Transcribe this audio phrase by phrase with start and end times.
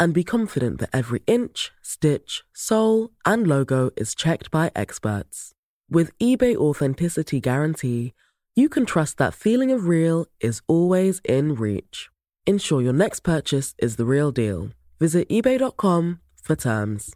[0.00, 5.52] and be confident that every inch, stitch, sole, and logo is checked by experts.
[5.90, 8.14] With eBay Authenticity Guarantee,
[8.56, 12.08] you can trust that feeling of real is always in reach.
[12.46, 14.70] Ensure your next purchase is the real deal.
[14.98, 17.14] Visit eBay.com for terms.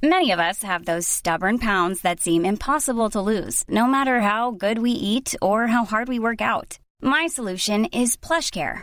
[0.00, 4.50] Many of us have those stubborn pounds that seem impossible to lose, no matter how
[4.52, 6.78] good we eat or how hard we work out.
[7.00, 8.82] My solution is PlushCare.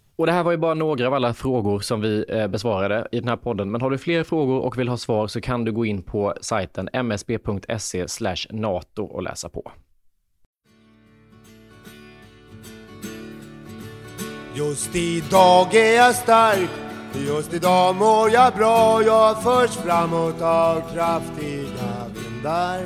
[0.21, 3.19] Och det här var ju bara några av alla frågor som vi eh, besvarade i
[3.19, 3.71] den här podden.
[3.71, 6.33] Men har du fler frågor och vill ha svar så kan du gå in på
[6.41, 8.05] sajten msb.se
[8.49, 9.71] nato och läsa på.
[14.55, 16.69] Just idag är jag stark,
[17.27, 19.01] just idag mår jag bra.
[19.03, 22.81] Jag förs framåt av kraftiga vindar.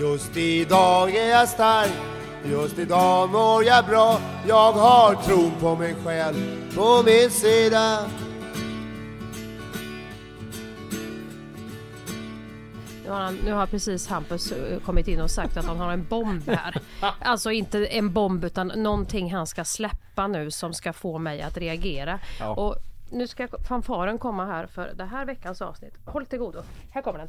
[0.00, 2.13] Just idag är jag stark
[2.46, 8.06] Just idag mår jag bra, jag har tron på mig själv på min sida.
[13.04, 15.92] Nu har, han, nu har precis Hampus eh, kommit in och sagt att han har
[15.92, 16.82] en bomb här.
[17.20, 21.56] Alltså inte en bomb utan någonting han ska släppa nu som ska få mig att
[21.56, 22.20] reagera.
[22.40, 22.48] Ja.
[22.54, 22.76] Och
[23.10, 25.94] nu ska fanfaren komma här för det här veckans avsnitt.
[26.04, 26.62] Håll till godo.
[26.90, 27.28] Här kommer den.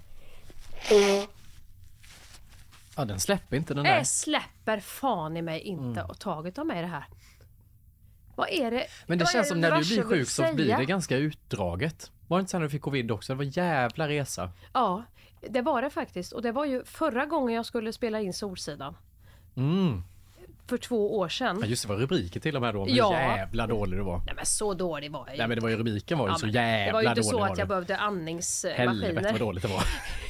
[2.96, 3.96] Ja, den släpper inte den där.
[3.96, 6.16] Jag släpper fan i mig inte mm.
[6.20, 7.06] taget av mig det här.
[8.36, 8.88] Vad är det?
[9.08, 12.12] Men det känns som när du blir sjuk så blir det ganska utdraget.
[12.28, 13.34] Var det inte så när du fick covid också?
[13.34, 14.52] Det var jävla resa.
[14.74, 15.04] Ja,
[15.50, 16.34] det var det faktiskt.
[16.34, 18.96] Och det var ju förra gången jag skulle spela in Solsidan.
[19.56, 20.04] Mm.
[20.68, 21.60] För två år sedan.
[21.62, 23.08] Ja just det, var rubriker till och med då om ja.
[23.10, 24.22] hur jävla dålig du var.
[24.26, 25.38] Nej men så dålig var jag ju.
[25.38, 27.10] Nej men det var ju rubriken var ju ja, så jävla dålig Det var ju
[27.10, 28.78] inte så att jag behövde andningsmaskiner.
[28.78, 29.84] Helvete vad dåligt det var.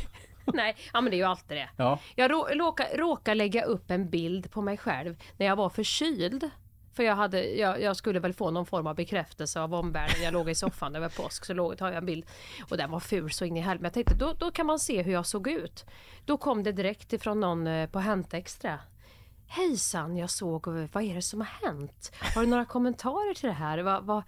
[0.53, 1.69] Nej, ja men det är ju alltid det.
[1.77, 1.99] Ja.
[2.15, 6.49] Jag råkade råka lägga upp en bild på mig själv när jag var förkyld.
[6.93, 10.23] För jag, hade, jag, jag, skulle väl få någon form av bekräftelse av omvärlden.
[10.23, 12.25] Jag låg i soffan över påsk så låg, tar jag en bild.
[12.69, 13.99] Och den var ful så in i helvete.
[13.99, 15.85] Jag tänkte då, då kan man se hur jag såg ut.
[16.25, 18.79] Då kom det direkt ifrån någon eh, på Hänt Extra.
[19.47, 22.11] Hejsan, jag såg, vad är det som har hänt?
[22.35, 23.77] Har du några kommentarer till det här?
[23.77, 24.23] Va, va,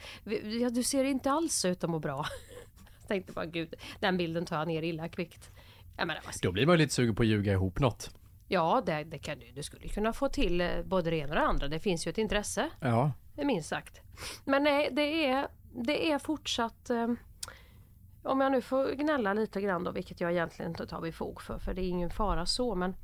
[0.62, 2.26] ja, du ser inte alls ut att må bra.
[3.00, 5.52] Jag tänkte bara gud, den bilden tar jag ner illa kvickt.
[5.98, 8.12] Menar, Då blir man lite sugen på att ljuga ihop något.
[8.48, 9.52] Ja, det, det kan du.
[9.52, 11.68] Du skulle kunna få till eh, både det ena och det andra.
[11.68, 12.70] Det finns ju ett intresse.
[12.80, 13.12] Ja.
[13.36, 14.02] Minst sagt.
[14.46, 15.48] Men nej, det är,
[15.86, 17.08] det är fortsatt eh,
[18.24, 21.60] om jag nu får gnälla lite grann då, vilket jag egentligen inte tar fog för,
[21.60, 22.96] för det är ingen fara så, men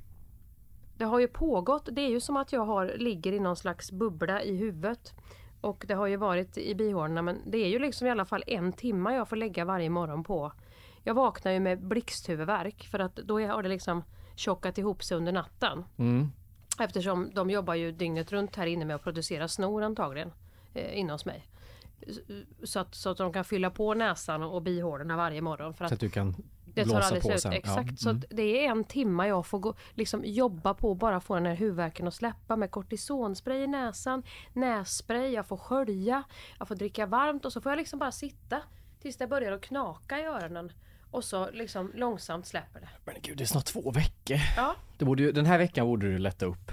[0.98, 1.90] det har ju pågått.
[1.92, 5.14] Det är ju som att jag har, ligger i någon slags bubbla i huvudet.
[5.62, 8.44] Och det har ju varit i bihålorna, men det är ju liksom i alla fall
[8.48, 10.54] en timme jag får lägga varje morgon på
[11.04, 14.04] jag vaknar ju med blixthuvudvärk för att då har det liksom
[14.36, 15.86] tjockat ihop sig under natten.
[15.98, 16.32] Mm.
[16.80, 20.32] Eftersom de jobbar ju dygnet runt här inne med att producera snor antagligen
[20.74, 21.48] eh, inne hos mig.
[22.64, 25.74] Så att, så att de kan fylla på näsan och, och bihålorna varje morgon.
[25.74, 26.36] För att så att du kan
[26.74, 27.42] det tar aldrig slut.
[27.42, 27.54] Sen.
[27.54, 27.90] Exakt.
[27.92, 27.98] Ja.
[27.98, 28.24] Så mm.
[28.30, 32.08] det är en timme jag får gå, liksom jobba på bara få den här huvudvärken
[32.08, 34.24] att släppa med kortisonspray i näsan,
[34.54, 36.24] nässpray, jag får skölja,
[36.60, 38.62] jag får dricka varmt och så får jag liksom bara sitta
[39.02, 40.72] tills det börjar att knaka i öronen.
[41.14, 42.90] Och så liksom långsamt släpper det.
[43.06, 44.38] Men gud, det är snart två veckor.
[44.58, 44.76] Ja.
[44.98, 46.72] Det borde ju, den här veckan borde du lätta upp.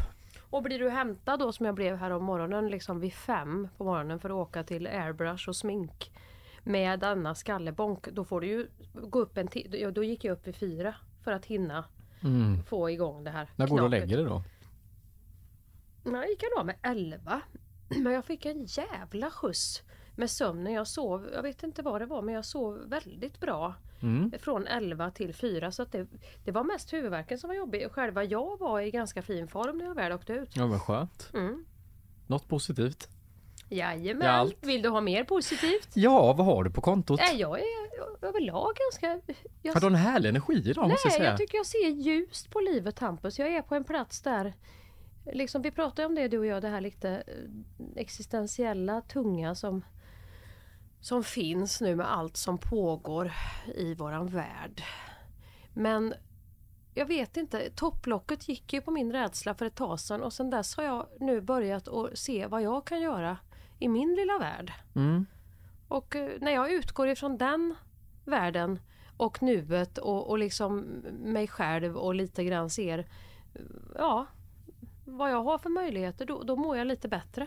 [0.51, 3.85] Och blir du hämtad då som jag blev här om morgonen liksom vid fem på
[3.85, 6.13] morgonen för att åka till airbrush och smink
[6.63, 9.93] med denna skallebonk då får du ju gå upp en tid.
[9.95, 11.85] Då gick jag upp vid fyra för att hinna
[12.23, 12.63] mm.
[12.65, 13.49] få igång det här.
[13.57, 14.43] När går du och lägger dig då?
[16.05, 17.41] Jag gick jag då med elva.
[17.89, 19.83] Men jag fick en jävla skjuts
[20.21, 20.73] med sömnen.
[20.73, 23.75] Jag sov, jag vet inte vad det var men jag sov väldigt bra.
[24.03, 24.33] Mm.
[24.39, 26.07] Från 11 till 4 så att det,
[26.45, 27.91] det var mest huvudvärken som var jobbig.
[27.91, 30.57] Själva jag var i ganska fin form när jag väl åkte ut.
[30.57, 31.31] Ja vad skönt.
[31.35, 31.65] Mm.
[32.27, 33.09] Något positivt?
[33.69, 34.29] Jajamän.
[34.29, 35.89] Ja, Vill du ha mer positivt?
[35.95, 37.21] Ja, vad har du på kontot?
[37.21, 37.65] Nej, jag är
[38.23, 39.35] överlag ganska...
[39.63, 39.75] Jag...
[39.75, 41.31] Har du en härlig energi idag Nej, måste jag säga?
[41.31, 43.39] jag tycker jag ser ljust på livet Hampus.
[43.39, 44.55] Jag är på en plats där
[45.33, 49.85] Liksom, vi pratade om det du och jag, det här lite eh, existentiella, tunga som
[51.01, 53.33] som finns nu med allt som pågår
[53.75, 54.83] i våran värld.
[55.75, 56.15] Men
[56.95, 60.51] jag vet inte, topplocket gick ju på min rädsla för ett tag sedan och sen
[60.51, 63.37] dess har jag nu börjat att se vad jag kan göra
[63.79, 64.73] i min lilla värld.
[64.95, 65.27] Mm.
[65.89, 67.75] Och eh, när jag utgår ifrån den
[68.25, 68.79] världen
[69.17, 70.79] och nuet och, och liksom
[71.25, 73.07] mig själv och lite grann ser
[73.99, 74.27] ja,
[75.05, 77.47] vad jag har för möjligheter, då, då mår jag lite bättre.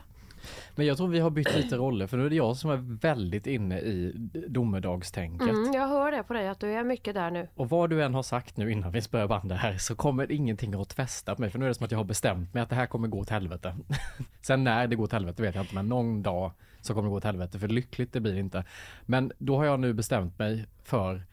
[0.75, 2.99] Men jag tror vi har bytt lite roller för nu är det jag som är
[3.01, 4.13] väldigt inne i
[4.47, 5.49] domedagstänket.
[5.49, 7.47] Mm, jag hör det på dig att du är mycket där nu.
[7.55, 10.73] Och vad du än har sagt nu innan vi börjar banda här så kommer ingenting
[10.81, 12.69] att fästa på mig för nu är det som att jag har bestämt mig att
[12.69, 13.75] det här kommer gå åt helvete.
[14.41, 17.11] Sen när det går åt helvete vet jag inte men någon dag så kommer det
[17.11, 18.63] gå åt helvete för lyckligt det blir inte.
[19.05, 21.23] Men då har jag nu bestämt mig för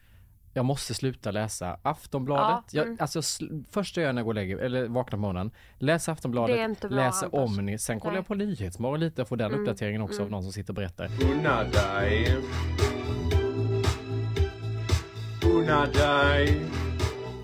[0.53, 2.73] jag måste sluta läsa Aftonbladet.
[2.73, 2.97] Ja, jag, mm.
[3.01, 6.11] alltså, sl- första jag gör när jag går och lägger eller vaknar på morgonen, läsa
[6.11, 7.23] Aftonbladet, Hampus.
[7.31, 10.31] Omni, sen kollar jag på Nyhetsmorgon lite och får den Mm, uppdateringen också av mm.
[10.31, 11.09] någon som sitter och berättar.
[11.33, 12.37] Unna dig.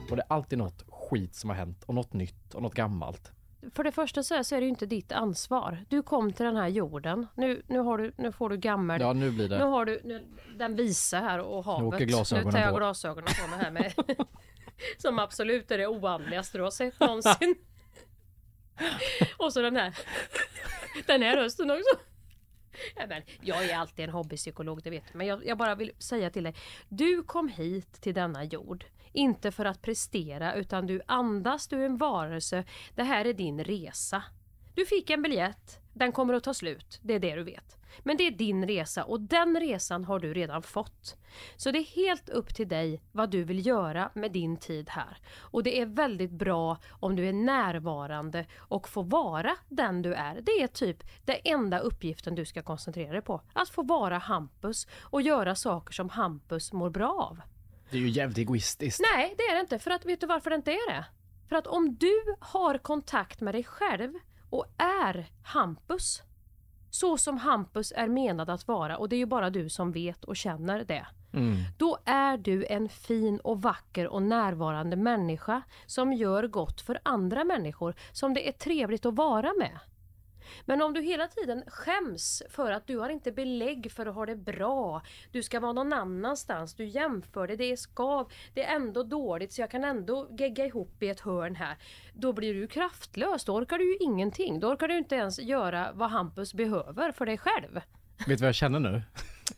[0.10, 3.32] Och det är alltid något skit som har hänt och något nytt och något gammalt.
[3.74, 5.86] För det första så är så är det ju inte ditt ansvar.
[5.90, 7.28] Du kom till den här jorden.
[7.36, 9.02] Nu, nu, har du, nu får du gammel.
[9.02, 9.64] Ja, nu blir Nu det.
[9.64, 11.94] har du nu, den visa här och havet.
[11.94, 12.78] åker glasögonen nu tar jag på.
[12.78, 13.94] glasögonen på mig här med.
[14.98, 17.56] som absolut är det oandligaste du har sett någonsin.
[19.38, 19.98] och så den här.
[21.06, 22.00] Den här rösten också.
[22.96, 25.18] Ja, men jag är alltid en hobbypsykolog, det vet du.
[25.18, 26.56] Men jag, jag bara vill säga till dig.
[26.90, 28.86] Du kom hit till denna jord.
[29.18, 32.64] Inte för att prestera utan du andas, du är en varelse.
[32.96, 34.24] Det här är din resa.
[34.74, 37.00] Du fick en biljett, den kommer att ta slut.
[37.04, 37.78] Det är det du vet.
[38.04, 41.18] Men det är din resa och den resan har du redan fått.
[41.56, 45.18] Så det är helt upp till dig vad du vill göra med din tid här.
[45.38, 50.42] Och det är väldigt bra om du är närvarande och får vara den du är.
[50.42, 53.42] Det är typ den enda uppgiften du ska koncentrera dig på.
[53.54, 57.57] Att få vara Hampus och göra saker som Hampus mår bra av.
[57.92, 59.02] Det är ju jävligt egoistiskt.
[59.14, 59.80] Nej, det är det inte.
[59.80, 61.06] För att, vet du varför det inte är det?
[61.50, 64.14] För att om du har kontakt med dig själv
[64.50, 66.22] och är Hampus,
[66.90, 70.24] så som Hampus är menad att vara, och det är ju bara du som vet
[70.24, 71.08] och känner det.
[71.34, 71.56] Mm.
[71.78, 77.44] Då är du en fin och vacker och närvarande människa som gör gott för andra
[77.44, 79.80] människor som det är trevligt att vara med.
[80.66, 84.26] Men om du hela tiden skäms för att du har inte belägg för att ha
[84.26, 85.02] det bra,
[85.32, 89.54] du ska vara någon annanstans, du jämför det, det är skav, det är ändå dåligt
[89.54, 91.78] så jag kan ändå gegga ihop i ett hörn här.
[92.14, 94.60] Då blir du kraftlös, då orkar du ju ingenting.
[94.60, 97.82] Då orkar du inte ens göra vad Hampus behöver för dig själv.
[98.18, 99.02] Vet du vad jag känner nu?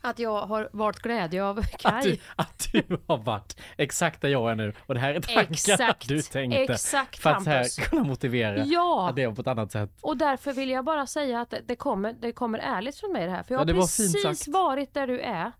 [0.02, 2.02] Att jag har varit glädje av Att Kaj.
[2.04, 5.50] du, att du har varit exakt där jag är nu och det här är tankarna
[5.52, 6.58] Exakt, du tänkte.
[6.72, 9.08] exakt, för att här kunna motivera Ja.
[9.08, 9.90] att det på ett annat sätt.
[10.00, 13.32] Och därför vill jag bara säga att det- kommer, det kommer ärligt från mig det
[13.32, 13.42] här.
[13.42, 15.52] För jag Ja, har var fint precis varit där du är.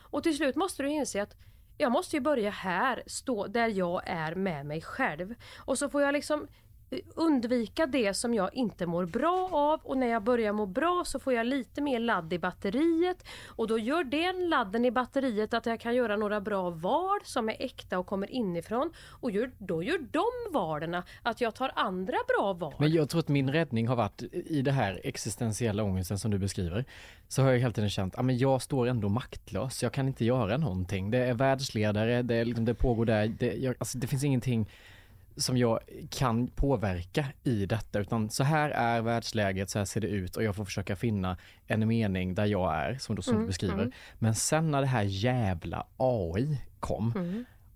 [0.00, 1.36] Och till slut måste du inse att
[1.78, 5.34] jag måste ju börja här, stå där jag är med mig själv.
[5.58, 6.46] Och så får jag liksom
[7.14, 11.18] undvika det som jag inte mår bra av och när jag börjar må bra så
[11.18, 15.66] får jag lite mer ladd i batteriet och då gör den ladden i batteriet att
[15.66, 19.82] jag kan göra några bra val som är äkta och kommer inifrån och gör, då
[19.82, 22.74] gör de valen att jag tar andra bra val.
[22.78, 26.38] Men jag tror att min räddning har varit i det här existentiella ångesten som du
[26.38, 26.84] beskriver.
[27.28, 29.82] Så har jag hela tiden känt, att jag står ändå maktlös.
[29.82, 31.10] Jag kan inte göra någonting.
[31.10, 33.28] Det är världsledare, det, är liksom, det pågår där.
[33.28, 34.68] Det, jag, alltså, det finns ingenting
[35.36, 40.06] som jag kan påverka i detta utan så här är världsläget, så här ser det
[40.08, 41.36] ut och jag får försöka finna
[41.66, 43.92] en mening där jag är som, du- som du beskriver.
[44.18, 47.12] Men sen när det här jävla AI kom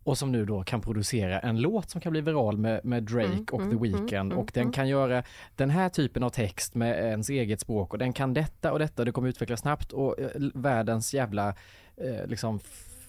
[0.04, 3.52] och som nu då kan producera en låt som kan bli viral med, med Drake
[3.52, 5.22] och The Weeknd och den kan göra
[5.56, 9.04] den här typen av text med ens eget språk och den kan detta och detta
[9.04, 11.48] det kommer utvecklas snabbt och eh, världens jävla
[11.96, 12.60] eh, liksom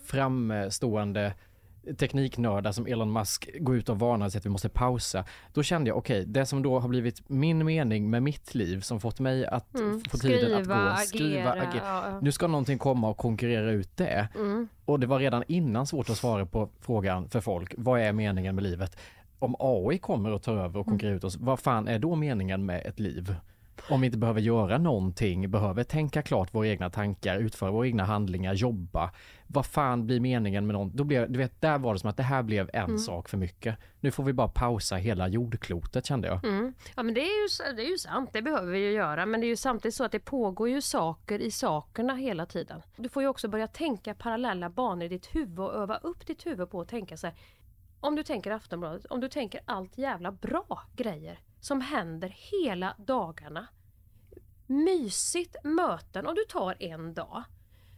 [0.06, 1.34] framstående
[1.98, 5.26] tekniknördar som Elon Musk går ut och varnar och säger att vi måste pausa.
[5.54, 9.00] Då kände jag okej, det som då har blivit min mening med mitt liv som
[9.00, 10.02] fått mig att Mm.
[10.10, 11.84] få tiden att Skriva, gå, skriva, agera, agera.
[11.86, 12.20] ja, ja.
[12.22, 14.28] Nu ska någonting komma och konkurrera ut det.
[14.36, 14.68] Mm.
[14.86, 18.56] Och det var redan innan svårt att svara på frågan för folk, vad är meningen
[18.56, 18.98] med livet?
[19.40, 22.66] Om AI kommer och tar över och konkurrerar ut oss, vad fan är då meningen
[22.66, 23.36] med ett liv?
[23.90, 28.04] Om vi inte behöver göra någonting, behöver tänka klart våra egna tankar, utföra våra egna
[28.04, 29.12] handlingar, jobba.
[29.48, 30.96] Vad fan blir meningen med någon?
[30.96, 33.38] Då blev, du vet, där var det som att det här blev en sak för
[33.38, 33.78] mycket.
[34.00, 36.46] Nu får vi bara pausa hela jordklotet kände jag.
[36.46, 36.74] Mm.
[36.96, 39.26] Ja men det är, ju, det är ju sant, det behöver vi ju göra.
[39.26, 42.82] Men det är ju samtidigt så att det pågår ju saker i sakerna hela tiden.
[42.98, 46.46] Du får ju också börja tänka parallella banor i ditt huvud och öva upp ditt
[46.46, 47.36] huvud på att tänka så här.
[48.00, 53.68] Om du tänker Aftonbladet, om du tänker allt jävla bra grejer som händer hela dagarna.
[54.66, 57.44] Mysigt möten, om du tar en dag.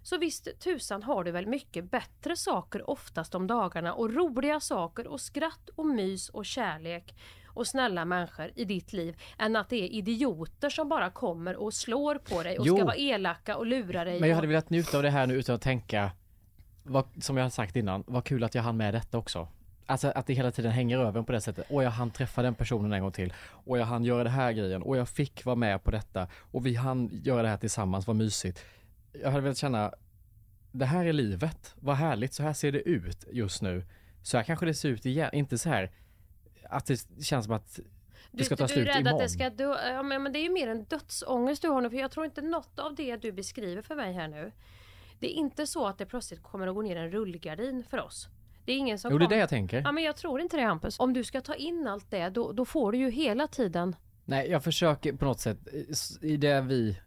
[0.03, 5.07] Så visst tusan har du väl mycket bättre saker oftast om dagarna och roliga saker
[5.07, 7.15] och skratt och mys och kärlek
[7.45, 11.73] och snälla människor i ditt liv än att det är idioter som bara kommer och
[11.73, 12.75] slår på dig och Jo.
[12.75, 14.19] ska vara elaka och lura dig.
[14.19, 16.11] Men jag hade velat njuta av det här nu utan att tänka,
[16.83, 19.47] vad, som jag har sagt innan, vad kul att jag hann med detta också.
[19.91, 21.65] Alltså att det hela tiden hänger över på det sättet.
[21.69, 23.33] Och jag hann träffa den personen en gång till.
[23.65, 24.81] Och jag hann göra det här grejen.
[24.81, 26.27] Och jag fick vara med på detta.
[26.51, 28.65] Och vi hann göra det här tillsammans, vad mysigt.
[29.21, 29.93] Jag hade velat känna,
[30.71, 31.75] det här är livet.
[31.79, 33.85] Vad härligt, så här ser det ut just nu.
[34.23, 35.29] Så här kanske det ser ut igen.
[35.33, 35.91] Inte så här
[36.69, 37.79] att det känns som att
[38.31, 39.21] det ska ta du, slut du är rädd imorgon.
[39.21, 39.91] att det ska dö.
[39.93, 41.89] Ja, men, men det är ju mer en dödsångest du har nu.
[41.89, 44.51] För jag tror inte något av det du beskriver för mig här nu.
[45.19, 48.29] Det är inte så att det plötsligt kommer att gå ner en rullgardin för oss.
[48.71, 49.81] Det är ingen som Jo, det är det jag tänker.
[49.81, 50.99] Ja men jag tror inte det Hampus.
[50.99, 54.49] Om du ska ta in allt det då, då får du ju hela tiden Nej,
[54.49, 55.57] jag försöker på något sätt,
[56.21, 56.97] i det vi,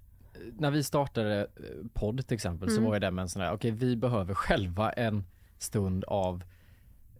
[0.59, 1.47] när vi startade eh,
[1.95, 2.85] podd till exempel så Mm.
[2.85, 5.25] var ju det med en sån här, okej vi behöver själva en
[5.59, 6.45] stund av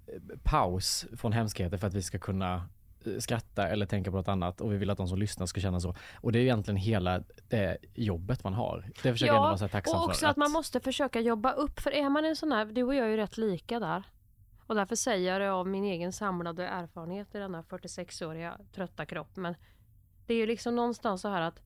[0.07, 2.55] eh, paus från hemskheter för att vi ska kunna
[3.07, 5.61] eh, skratta eller tänka på något annat och vi vill att de som lyssnar ska
[5.61, 5.95] känna så.
[6.15, 8.85] Och det är egentligen hela det jobbet man har.
[9.03, 10.27] Det försöker jag ändå vara så tacksam och också för.
[10.27, 11.81] att man måste försöka jobba upp.
[11.81, 14.03] För är man en sån här, du och jag är ju rätt lika där.
[14.67, 19.37] Och därför säger jag det av min egen samlade erfarenhet i denna 46-åriga trötta kropp.
[19.37, 19.55] Men
[20.27, 21.61] det är ju liksom någonstans så här att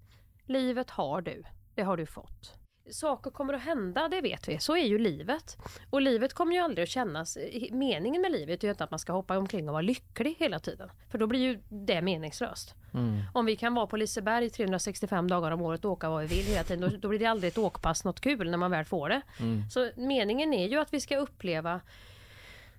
[0.44, 1.42] livet har du.
[1.74, 2.54] Det har du fått.
[2.90, 4.58] Saker kommer att hända, det vet vi.
[4.58, 5.56] Så är ju livet.
[5.90, 7.38] Och livet kommer ju aldrig att kännas...
[7.70, 10.58] Meningen med livet är ju inte att man ska hoppa omkring och vara lycklig hela
[10.58, 10.90] tiden.
[11.10, 12.74] För då blir ju det meningslöst.
[12.94, 13.20] Mm.
[13.34, 16.46] Om vi kan vara på Liseberg 365 dagar om året och åka vad vi vill
[16.46, 19.08] hela tiden, då, då blir det aldrig ett åkpass något kul när man väl får
[19.08, 19.22] det.
[19.40, 19.70] Mm.
[19.70, 21.80] Så meningen är ju att vi ska uppleva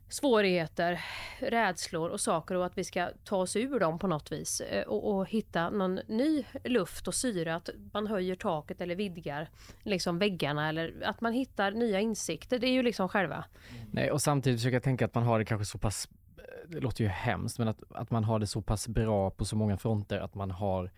[0.09, 1.01] svårigheter,
[1.39, 4.83] rädslor och saker och att vi ska ta oss ur dem på något vis eh,
[4.83, 9.49] och, och hitta någon ny luft och syre, att man höjer taket eller vidgar
[9.83, 12.59] liksom väggarna eller att man hittar nya insikter.
[12.59, 13.45] Det är ju liksom själva.
[13.91, 16.09] Nej, och samtidigt försöker jag tänka att man har det kanske så pass,
[16.67, 19.55] det låter ju hemskt, men att, att man har det så pass bra på så
[19.55, 20.91] många fronter att man har,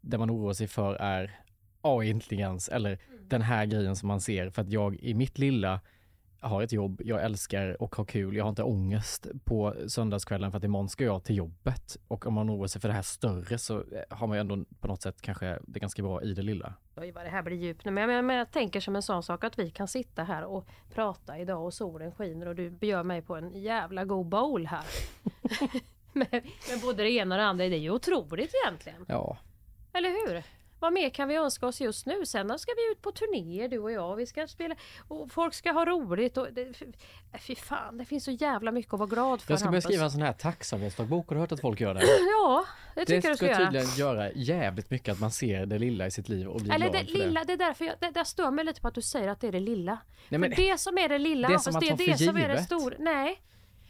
[0.00, 1.40] det man oroar sig för är
[1.80, 5.80] AI-intelligens eller den här grejen som man ser för att jag i mitt lilla
[6.40, 10.58] har ett jobb, jag älskar och har kul, jag har inte ångest på söndagskvällen för
[10.58, 11.96] att imorgon ska jag till jobbet.
[12.08, 14.64] Och om man oroar sig för det här större så eh, har man ju ändå
[14.80, 16.74] på något sätt kanske det ganska bra i det lilla.
[16.96, 17.90] Oj vad det här blir djupt nu.
[17.90, 20.66] Men jag, men jag tänker som en sån sak att vi kan sitta här och
[20.94, 24.84] prata idag och solen skiner och du bjöd mig på en jävla god bowl här.
[26.12, 26.28] med,
[26.70, 27.68] med både det ena och det andra.
[27.68, 29.04] Det är ju otroligt egentligen.
[29.08, 29.38] Ja,
[29.92, 30.42] Eller hur?
[30.80, 32.26] Vad mer kan vi önska oss just nu?
[32.26, 34.16] Sen ska vi ut på turnéer du och jag.
[34.16, 34.74] Vi ska spela
[35.08, 36.36] och folk ska ha roligt.
[36.36, 36.72] Och det,
[37.38, 40.04] fy fan, det finns så jävla mycket att vara glad för jag ska börja skriva
[40.04, 42.00] en sån här tacksamhetsdagbok, har du hört att folk gör det?
[42.40, 42.64] Ja,
[42.94, 43.64] det tycker Det jag du ska ska göra.
[43.70, 46.90] tydligen göra jävligt mycket att man ser det lilla i sitt liv och blir Eller
[46.90, 48.94] glad det för lilla, det är därför jag, det, det stör mig lite på att
[48.94, 49.98] du säger att det är det lilla.
[50.28, 52.18] Nej, men, För det som är det lilla, det Hampus, som man det är det
[52.18, 52.94] som är det stora.
[52.98, 53.42] Nej,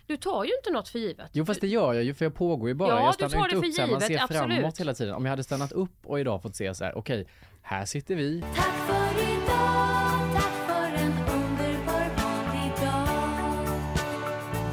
[0.09, 1.31] du tar ju inte något för givet.
[1.33, 2.89] Jo fast det gör jag ju för jag pågår ju bara.
[2.89, 4.81] Ja, jag du stannar tar inte det för upp här, man ser givet, framåt absolut.
[4.81, 5.15] hela tiden.
[5.15, 7.27] Om jag hade stannat upp och idag fått se så här, okej,
[7.63, 8.45] här sitter vi.
[8.55, 12.07] Tack för idag, tack för en underbar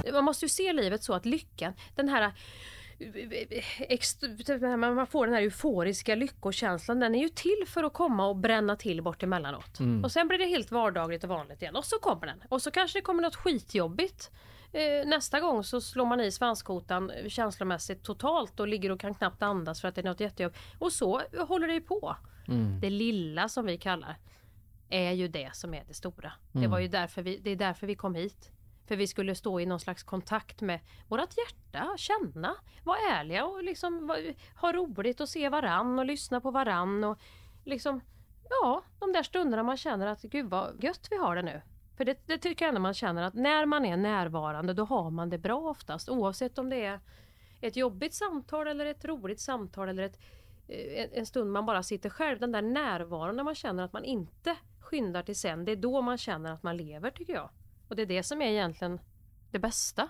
[0.03, 0.13] idag.
[0.13, 2.31] Man måste ju se livet så att lyckan, den här
[4.77, 8.75] man får den här euforiska lyckokänslan, den är ju till för att komma och bränna
[8.75, 9.79] till bort emellanåt.
[10.03, 12.43] Och sen blir det helt vardagligt och vanligt igen och så kommer den.
[12.49, 14.31] Och så kanske det kommer något skitjobbigt.
[14.71, 19.43] Eh, nästa gång så slår man i svanskotan känslomässigt totalt och ligger och kan knappt
[19.43, 20.53] andas för att det är något jättejobb.
[20.79, 22.15] Och så håller det ju på.
[22.81, 24.17] Det lilla som vi kallar
[24.89, 26.33] är ju det som är det stora.
[26.51, 28.51] Det var ju därför vi, det är därför vi kom hit.
[28.87, 33.63] För vi skulle stå i någon slags kontakt med vårt hjärta, känna, vara ärliga och
[33.63, 34.15] liksom
[34.55, 37.19] ha roligt och se varann och lyssna på varann och
[37.63, 38.01] liksom,
[38.49, 41.61] ja, de där stunderna man känner att gud vad gött vi har det nu.
[41.97, 45.09] För det, det tycker jag ändå man känner att när man är närvarande då har
[45.09, 46.99] man det bra oftast oavsett om det är
[47.61, 50.19] ett jobbigt samtal eller ett roligt samtal eller ett,
[50.67, 52.39] eh, en, en stund man bara sitter själv.
[52.39, 55.65] Den där närvaron när man känner att man inte skyndar till sen.
[55.65, 57.49] Det är då man känner att man lever tycker jag.
[57.87, 58.99] Och det är det som är egentligen
[59.51, 60.09] det bästa.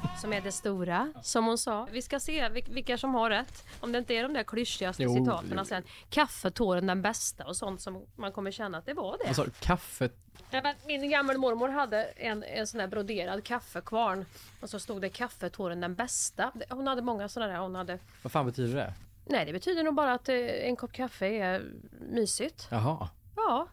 [0.21, 1.87] Som är det stora, som hon sa.
[1.91, 3.65] Vi ska se vil- vilka som har rätt.
[3.79, 5.65] Om det inte är de där klyschigaste Jo, citaten jo.
[5.65, 5.83] sen.
[6.09, 9.27] Kaffetåren den bästa och sånt som man kommer känna att det var det.
[9.27, 10.09] Alltså, kaffe...
[10.51, 14.25] Nej, men min gammelmormor hade en, en sån här broderad kaffekvarn.
[14.61, 16.51] Och så stod det kaffetåren den bästa.
[16.69, 17.59] Hon hade många sådana där.
[17.59, 17.99] Hon hade...
[18.21, 18.93] Vad fan betyder det?
[19.25, 21.63] Nej det betyder nog bara att eh, en kopp kaffe är
[21.99, 22.67] mysigt.
[22.71, 23.09] Jaha.
[23.35, 23.67] Ja.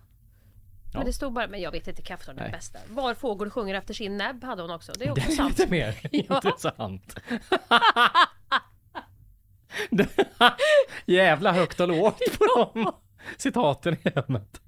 [1.09, 2.53] Det stod bara, men jag vet inte kaffetåren den Nej.
[2.53, 2.79] bästa.
[2.89, 4.93] Var fågel sjunger efter sin näbb hade hon också.
[4.93, 5.59] Det är Det också är sant.
[5.59, 7.17] lite mer intressant.
[9.91, 10.09] Det-
[11.07, 12.93] Jävla högt och lågt på de
[13.37, 14.61] citaten i hemmet.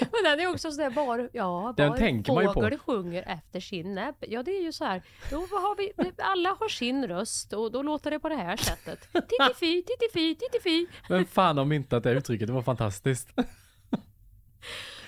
[0.00, 2.78] Men den är också sådär var, ja, Den var tänker man ju på.
[2.86, 4.14] sjunger efter sin näbb.
[4.20, 7.82] Ja det är ju så här, då har vi, alla har sin röst och då
[7.82, 9.08] låter det på det här sättet.
[9.12, 10.86] Tittify, tittify, tittify.
[11.08, 13.28] Men fan om inte att det uttrycket var fantastiskt.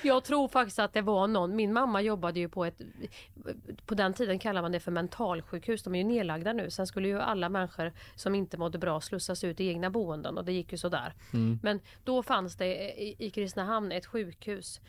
[0.02, 2.80] Jag tror faktiskt att det var någon, min mamma jobbade ju på ett,
[3.86, 6.70] på den tiden kallade man det för mentalsjukhus, de är ju nedlagda nu.
[6.70, 10.44] Sen skulle ju alla människor som inte mådde bra slussas ut i egna boenden och
[10.44, 11.14] det gick ju sådär.
[11.62, 14.80] Men då fanns det i, i Kristinehamn ett sjukhus.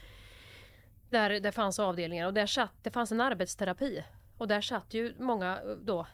[1.10, 4.04] Där det fanns avdelningar och där satt, det fanns en arbetsterapi.
[4.38, 6.08] Och där satt ju många då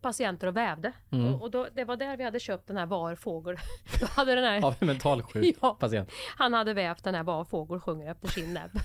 [0.00, 0.92] patienter och vävde.
[1.10, 3.56] Och, och då, det var där vi hade köpt den här var fågel.
[4.00, 5.76] Då hade den här, Av en mentalsjuk Ja.
[5.80, 6.10] patient.
[6.36, 8.70] han hade vävt den här var fågel sjunger efter sin näbb.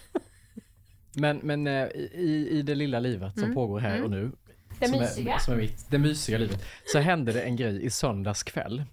[1.15, 4.19] Men, men eh, i, i det lilla livet som pågår här och nu.
[4.19, 4.35] Mm.
[4.79, 5.33] Det som mysiga.
[5.33, 6.65] Är, som är mitt, det mysiga livet.
[6.85, 8.83] Så hände det en grej i söndags kväll.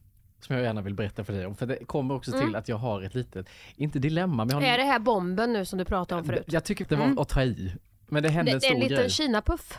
[0.40, 1.57] Som jag gärna vill berätta för dig om.
[1.57, 3.46] För det kommer också till att jag har ett litet,
[3.77, 4.74] inte dilemma, men jag har Mm.
[4.74, 6.44] Är det här bomben nu som du pratade om förut?
[6.46, 7.74] Jag tycker det var att ta i.
[8.07, 9.11] Men det hände Det, en det är stor en liten grej.
[9.11, 9.79] Kina-puff.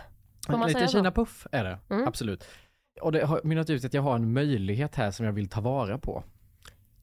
[0.54, 0.88] Får man så?
[0.88, 2.08] Kina-puff är det, Mm.
[2.08, 2.44] absolut.
[3.02, 5.62] Och det har mynnat ut att jag har en möjlighet här som jag vill ta
[5.62, 6.24] vara på.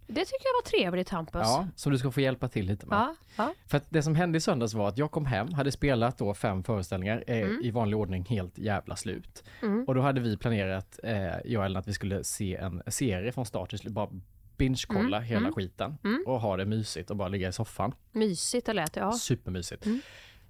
[0.08, 1.40] Det tycker jag var trevligt Hampus.
[1.44, 2.96] Ja, som du ska få hjälpa till lite med.
[2.98, 3.54] Ja, ja.
[3.66, 6.34] För att det som hände i söndags var att jag kom hem, hade spelat då
[6.34, 7.60] fem föreställningar eh, Mm.
[7.62, 9.44] i vanlig ordning helt jävla slut.
[9.86, 13.32] Och då hade vi planerat, eh, jag och Ellen, att vi skulle se en serie
[13.32, 14.08] från start till slut, bara
[14.56, 15.28] binge-kolla Mm.
[15.28, 17.92] hela skiten och ha det mysigt och bara ligga i soffan.
[18.12, 19.12] Mysigt det lät ja.
[19.12, 19.86] Supermysigt.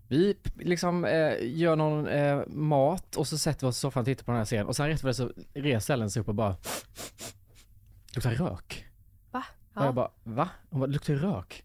[0.09, 4.05] Vi liksom eh, gör någon eh, mat och så sätter vi oss i soffan och
[4.05, 6.29] tittar på den här serien och sen rätt vad det så reser Ellen sig upp
[6.29, 6.57] och bara
[8.15, 8.87] luktar rök.
[9.31, 9.43] Va?
[9.75, 9.93] Och jag Ja.
[9.93, 10.49] bara, va?
[10.71, 11.65] Hon bara, luktar rök?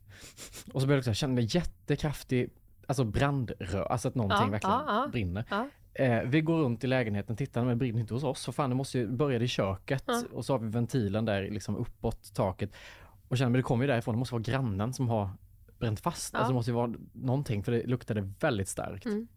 [0.73, 2.49] Och så började jag lukta, kände mig jättekraftig,
[2.87, 5.07] alltså brandrök, alltså att någonting Ja, verkligen ja, ja.
[5.11, 5.45] brinner.
[5.49, 5.67] Ja.
[5.93, 8.39] Eh, vi går runt i lägenheten, tittar men det brinner inte hos oss.
[8.41, 10.03] Så fan det måste ju börja i köket.
[10.07, 10.23] Ja.
[10.33, 12.71] Och så har vi ventilen där liksom uppåt taket.
[13.27, 15.29] Och känner men det kommer ju därifrån, det måste vara grannen som har
[15.81, 16.33] bränt fast.
[16.33, 16.39] Ja.
[16.39, 19.05] Alltså det måste ju vara någonting för det luktade väldigt starkt.
[19.05, 19.27] Mm.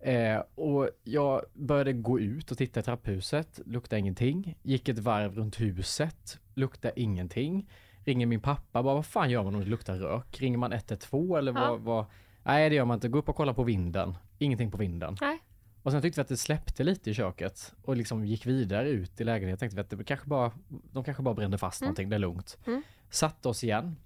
[0.00, 4.58] Eh, och jag började gå ut och titta i trapphuset, luktade ingenting.
[4.62, 7.70] Gick ett varv runt huset, luktade ingenting.
[8.04, 10.40] Ringer min pappa, bara vad fan gör man om det luktar rök?
[10.40, 11.70] Ringer man 112 eller Ja.
[11.70, 12.06] vad, vad?
[12.42, 14.14] Nej det gör man inte, gå upp och kolla på vinden.
[14.38, 15.16] Ingenting på vinden.
[15.20, 15.38] Nej.
[15.82, 19.20] Och sen tyckte vi att det släppte lite i köket och liksom gick vidare ut
[19.20, 19.58] i lägenheten.
[19.58, 20.52] Tänkte vi att det kanske bara,
[20.92, 22.58] de kanske bara brände fast någonting, det är lugnt.
[22.66, 22.82] Mm.
[23.10, 23.96] Satte oss igen.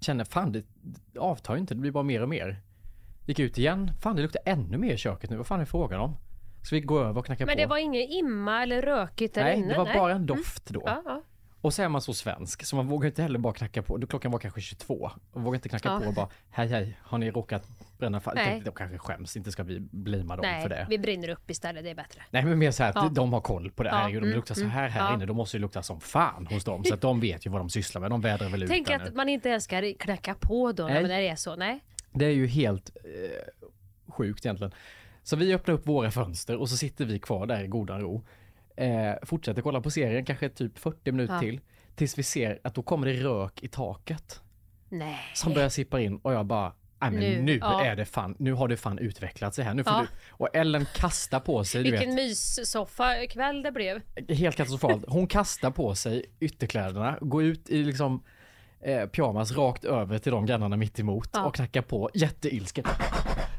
[0.00, 0.64] Kände fan det
[1.18, 2.60] avtar ju inte, det blir bara mer och mer.
[3.26, 6.00] Gick ut igen, fan det luktar ännu mer i köket nu, vad fan är frågan
[6.00, 6.16] om?
[6.62, 7.60] Ska vi gå över och knacka Men på?
[7.60, 9.68] det var inget imma eller rökigt där Nej, inne?
[9.72, 10.82] det var bara en doft då.
[10.86, 11.22] Ja, ja.
[11.62, 14.06] Och så är man så svensk så man vågar inte heller bara knacka på.
[14.06, 15.10] Klockan var kanske 22.
[15.32, 16.00] Och vågar inte knacka Ja.
[16.00, 17.68] på och bara hej hej, har ni råkat
[17.98, 18.36] bränna fast?
[18.64, 20.86] De kanske skäms, inte ska vi blimma dem Nej, för det.
[20.90, 22.22] vi brinner upp istället, det är bättre.
[22.30, 23.08] Nej men mer så här att Ja.
[23.08, 23.88] de har koll på det.
[23.88, 25.14] Ja, Herregud, det mm, luktar så här här ja.
[25.14, 26.84] inne, då måste det lukta som fan hos dem.
[26.84, 28.10] Så att de vet ju vad de sysslar med.
[28.10, 29.10] De vädrar väl ut Tänk att nu.
[29.14, 31.56] man inte ens ska knacka på då när det är så.
[31.56, 31.80] Nej.
[32.12, 34.72] Det är ju helt eh, sjukt egentligen.
[35.22, 38.24] Så vi öppnar upp våra fönster och så sitter vi kvar där i godan ro.
[38.80, 41.40] Eh, fortsätter kolla på serien, kanske typ 40 minuter Ja.
[41.40, 41.60] till.
[41.94, 44.40] Tills vi ser att då kommer det rök i taket.
[44.88, 45.18] Nej.
[45.34, 47.84] Som börjar sippa in och jag bara Nej men nu, Nu, ja.
[47.84, 49.74] är det fan, nu har det fan utvecklat sig här.
[49.74, 50.00] Nu får Ja.
[50.00, 54.00] du, och Ellen kastar på sig, Vilken vet, myssoffa kväll det blev.
[54.28, 55.04] helt katastrofalt.
[55.08, 58.22] Hon kastar på sig ytterkläderna, går ut i liksom
[58.80, 61.44] eh, pyjamas rakt över till de grannarna mitt emot Ja.
[61.44, 62.84] och knackar på jätteilsken.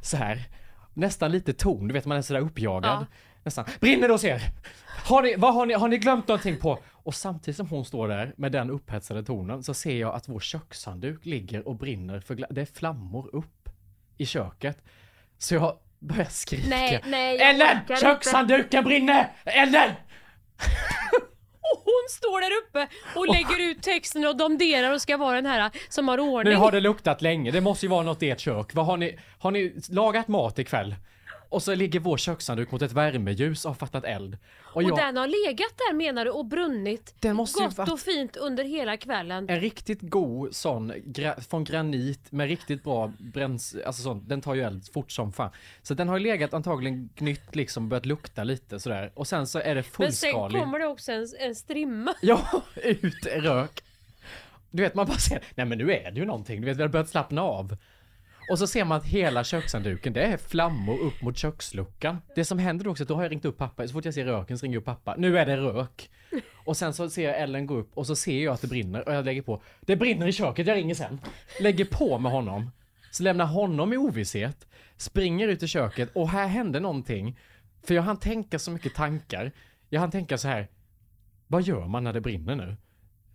[0.02, 0.48] Så här.
[0.94, 3.06] Nästan lite ton, du vet man är sådär uppjagad.
[3.44, 3.66] Nästan.
[3.80, 4.42] Brinner det hos er?
[5.06, 6.80] Har ni, vad har, ni, har ni glömt någonting på?
[6.92, 10.40] Och samtidigt som hon står där med den upphetsade tonen så ser jag att vår
[10.40, 13.70] kökshandduk ligger och brinner för det är flammor upp
[14.18, 14.78] i köket.
[15.38, 16.70] Så jag börjar skrika.
[16.70, 17.68] Nej, nej, Ellen!
[17.68, 19.32] orkar inte." Kökshandduken brinner!
[19.46, 19.92] Ellen!
[21.74, 25.46] Och hon står där uppe och lägger ut texten och domderar och ska vara den
[25.46, 26.54] här som har ordning.
[26.54, 28.74] Nu har det luktat länge, det måste ju vara något i ert kök.
[28.74, 30.96] Vad har ni, har ni lagat mat ikväll?
[31.52, 34.38] Och så ligger vår kökshandduk mot ett värmeljus och har fattat eld.
[34.60, 38.00] Och Och jag, den har legat där menar du och brunnit Den måste gott och
[38.00, 39.50] fint under hela kvällen.
[39.50, 44.56] en riktigt god sån gra, från granit med riktigt bra bräns, alltså sånt, den tar
[44.56, 45.52] ju eld fort som fan.
[45.82, 49.12] Så den har ju legat antagligen gnytt liksom, börjat lukta lite sådär.
[49.14, 52.14] Och sen så är det Men sen kommer det också en, en strimma.
[52.22, 53.84] Ja, ut rök.
[54.72, 56.82] Du vet man bara ser, nej men nu är det ju någonting, du vet vi
[56.82, 57.78] har börjat slappna av.
[58.52, 62.18] Och så ser man att hela kökshandduken, det är flammor upp mot köksluckan.
[62.36, 64.14] Det som händer då också, att då har jag ringt upp pappa, så fort jag
[64.14, 65.16] ser röken så ringer jag upp pappa.
[65.18, 66.10] Nu är det rök.
[66.66, 69.08] Och sen så ser jag Ellen gå upp och så ser jag att det brinner
[69.08, 69.62] och jag lägger på.
[69.82, 71.20] Det brinner i köket, jag ringer sen.
[71.62, 72.72] Lägger på med honom.
[73.12, 74.68] Så lämnar honom i ovisshet.
[74.98, 77.40] Springer ut i köket och här hände någonting.
[77.84, 79.52] För jag hann tänka så mycket tankar.
[79.90, 80.68] Jag hann tänka så här.
[81.48, 82.78] Vad gör man när det brinner nu?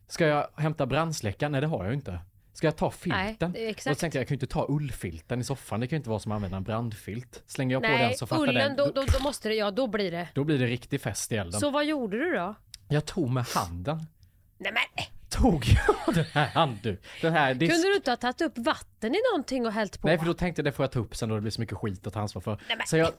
[0.08, 1.52] Ska jag hämta brandsläckaren?
[1.52, 2.20] Nej det har jag ju inte.
[2.56, 3.50] Ska jag ta filten?
[3.52, 3.90] Nej, exakt.
[3.92, 5.80] Och så tänkte jag, jag kan ju inte ta ullfilten i soffan.
[5.80, 7.42] Det kan ju inte vara som att använda en brandfilt.
[7.46, 8.76] Slänger jag på den Nej, så fattar ullen, den.
[8.76, 10.28] då, Då, då, måste det, ja då blir det.
[10.34, 11.60] då blir det riktig fest i elden.
[11.60, 12.54] Så vad gjorde du då?
[12.88, 14.06] Jag tog med handen.
[14.58, 17.00] Nej men, Tog jag den här handduk.
[17.22, 17.72] Den här disk...
[17.72, 20.08] kunde du inte ha tagit upp vatten i någonting och hällt på?
[20.08, 21.60] Nej för då tänkte jag det får jag ta upp sen då det blir så
[21.60, 22.58] mycket skit att ta ansvar för.
[22.68, 23.10] Nej, men- Så jag,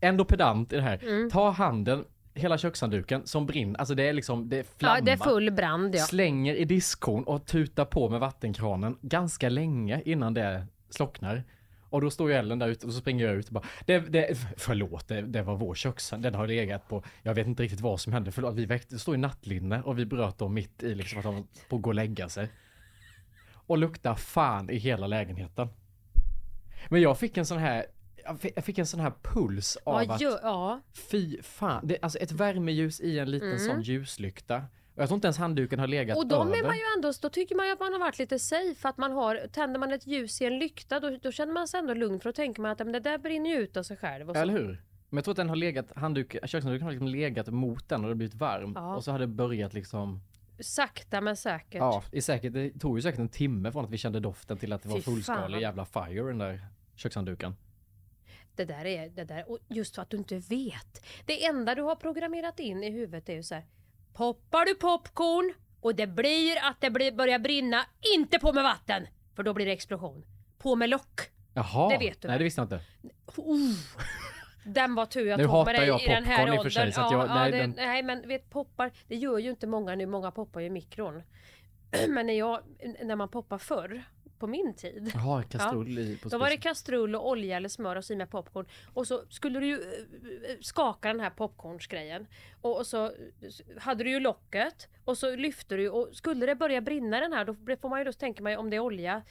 [0.00, 1.04] ändå pedant i det här.
[1.04, 1.30] Mm.
[1.30, 4.98] Ta handen, hela kökshandduken som brinner, alltså det är liksom, det är flamma.
[4.98, 6.02] ja, det är full brand ja.
[6.02, 11.44] Slänger i diskon och tutar på med vattenkranen ganska länge innan det slocknar.
[11.92, 13.98] Och då står ju Ellen där ute och så springer jag ut och bara, det,
[13.98, 17.80] det, förlåt, det, det var vår kökshand, den har legat på, jag vet inte riktigt
[17.80, 20.82] vad som hände, förlåt, vi väckte, det står i nattlinne och vi bröt dem mitt
[20.82, 22.48] i liksom att de var på att gå och lägga sig.
[23.66, 25.68] Och luktar fan i hela lägenheten.
[26.88, 27.86] Men jag fick en sån här,
[28.54, 30.80] jag fick- en sån här puls av Vad att gör, ja.
[30.92, 34.56] Fy fan, det, alltså ett värmeljus i en liten sån ljuslykta.
[34.94, 36.18] Och jag tror inte ens handduken har legat Mm.
[36.18, 36.58] Och då över.
[36.58, 38.88] är man ju ändå, då tycker man ju att man har varit lite safe.
[38.88, 41.80] Att man har, tänder man ett ljus i en lykta då, då känner man sig
[41.80, 43.96] ändå lugn för då tänker man att men det där brinner ju ut av sig
[43.96, 44.30] själv.
[44.30, 44.42] Och så.
[44.42, 44.82] Eller hur?
[45.08, 48.02] Men jag tror att den har legat, handduk, kökshandduken har liksom legat mot den och
[48.06, 48.72] det har blivit varm.
[48.74, 48.96] Ja.
[48.96, 50.20] Och så har det börjat liksom,
[50.60, 51.78] Sakta men säkert.
[51.78, 54.72] ja, i säkert, det tog ju säkert en timme från att vi kände doften till
[54.72, 56.60] att det var fullskalig jävla fire den där
[56.96, 57.56] kökshandduken.
[58.56, 61.04] Det där är, det där, och just för att du inte vet.
[61.26, 63.64] Det enda du har programmerat in i huvudet är ju så här.
[64.12, 67.84] Poppar du popcorn och det blir att det blir, börjar brinna,
[68.16, 69.06] inte på med vatten!
[69.36, 70.24] För då blir det explosion.
[70.58, 71.20] På med lock.
[71.54, 72.80] Jaha, Det vet du nej det visste jag inte.
[73.38, 73.76] Uh.
[74.64, 76.70] Den var tur jag Nu tog med dig i den här åldern.
[76.70, 79.50] sig, att jag- ja, nej, ja, det, den- nej men vet poppar, det gör ju
[79.50, 80.06] inte många nu.
[80.06, 81.22] Många poppar ju i mikron.
[82.08, 82.60] Men när, jag,
[83.02, 84.02] när man poppar förr
[84.42, 85.10] på min tid.
[85.14, 88.16] Jaha, kastrull i på Då var det kastrull och olja eller smör och så i
[88.16, 88.66] med popcorn.
[88.94, 92.26] Och så skulle du ju eh, skaka den här popcornsgrejen.
[92.60, 93.12] Och, och så
[93.78, 94.88] hade du ju locket.
[95.04, 98.04] Och så lyfte du och skulle det börja brinna den här då får man ju
[98.04, 99.22] då tänka mig om det är olja.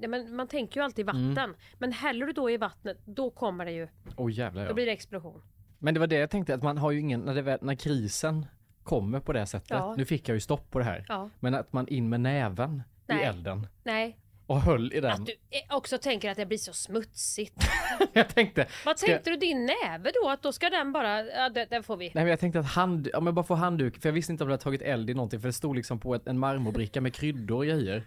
[0.00, 1.38] Ja, Men man tänker ju alltid vatten.
[1.38, 1.56] Mm.
[1.78, 3.88] Men häller du då i vattnet då kommer det ju.
[4.16, 4.74] Åh jävlar Då ja.
[4.74, 5.42] blir det explosion.
[5.78, 7.74] Men det var det jag tänkte att man har ju ingen, när, det, väl- när
[7.74, 8.46] krisen
[8.82, 9.70] kommer på det sättet.
[9.70, 9.94] Ja.
[9.96, 11.04] Nu fick jag ju stopp på det här.
[11.08, 11.30] Ja.
[11.40, 13.20] Men att man in med näven Nej.
[13.20, 14.16] i elden Nej.
[14.46, 15.12] Och höll i den.
[15.12, 17.54] Att du eh, också tänker att det blir så smutsigt.
[18.12, 20.28] jag tänkte, Vad ska- tänkte du din näve då?
[20.28, 22.04] Att då ska den bara, ja den, den får vi.
[22.04, 24.44] Nej men jag tänkte att hand, ja men bara få handduk, för jag visste inte
[24.44, 27.00] om det hade tagit eld i någonting för det stod liksom på ett, en marmorbricka
[27.00, 28.02] med kryddor och grejer.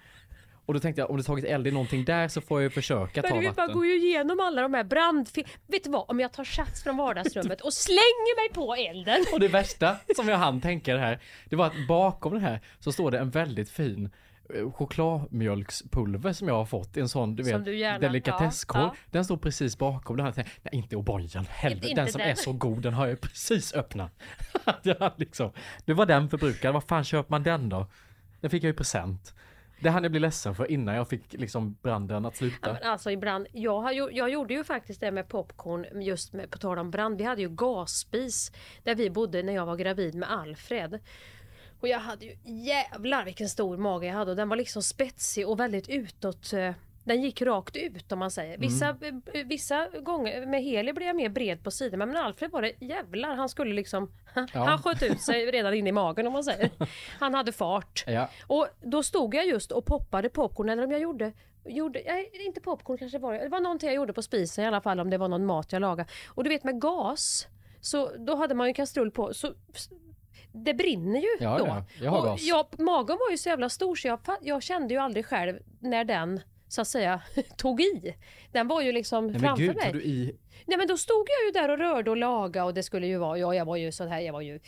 [0.66, 2.70] Och då tänkte jag om det tagit eld i någonting där så får jag ju
[2.70, 3.76] försöka ta Men du vet, man vatten.
[3.76, 5.48] går ju igenom alla de här brandfil...
[5.68, 6.06] Vet du vad?
[6.08, 9.26] Om jag tar sats från vardagsrummet och slänger mig på elden.
[9.34, 12.62] Och det värsta som jag hann tänka det här, det var att bakom det här
[12.80, 14.10] så står det en väldigt fin
[14.74, 18.82] chokladmjölkspulver som jag har fått i en sån du Som vet gärna- delikatesskorg.
[18.82, 19.02] ja, ja.
[19.12, 20.34] Den står precis bakom den här.
[20.36, 21.88] Nej inte O'boyen, helvete.
[21.90, 22.30] Inte Den som den.
[22.30, 24.12] är så god den har jag precis öppnat.
[24.84, 25.52] Jag liksom,
[25.86, 27.88] det var den förbrukad, vad fan köper man den då?
[28.42, 29.34] Den fick jag i present.
[29.82, 32.74] Det hann jag bli ledsen för innan jag fick liksom branden att Ja, sluta.
[32.74, 36.58] men alltså ibland, jag, har, jag gjorde ju faktiskt det med popcorn just med, på
[36.58, 37.18] tal om brand.
[37.18, 38.52] Vi hade ju gasspis
[38.84, 41.00] där vi bodde när jag var gravid med Alfred.
[41.80, 45.48] Och jag hade ju jävlar vilken stor mage jag hade och den var liksom spetsig
[45.48, 46.54] och väldigt utåt.
[46.54, 46.72] eh,
[47.04, 48.58] Den gick rakt ut om man säger.
[48.58, 52.52] Vissa, eh, vissa gånger med Heli blev jag mer bred på sidan men med Alfred
[52.52, 54.12] var det jävlar han skulle liksom
[54.54, 56.70] Han sköt ut sig redan in i magen om man säger.
[57.20, 58.04] Han hade fart.
[58.08, 58.30] Ja.
[58.48, 61.34] Och då stod jag just och poppade popcorn eller om jag gjorde
[61.66, 63.40] Gjorde, nej, inte popcorn kanske var det.
[63.40, 65.72] Det var någonting jag gjorde på spisen i alla fall om det var någon mat
[65.72, 66.10] jag lagade.
[66.28, 67.48] Och du vet med gas,
[67.82, 69.34] så då hade man ju kastrull på.
[69.34, 69.54] Så
[70.52, 71.66] det brinner ju Ja, då.
[71.66, 72.42] ja, jag har och gas.
[72.44, 76.04] Jag, magen var ju så jävla stor så jag, jag kände ju aldrig själv när
[76.04, 77.22] den så att säga
[77.58, 78.16] tog i.
[78.52, 80.10] Den var ju liksom Nej framför gud, mig.
[80.10, 80.36] i?
[80.66, 83.18] Nej men då stod jag ju där och rörde och laga och det skulle ju
[83.18, 84.60] vara, ja jag var ju så här, jag var ju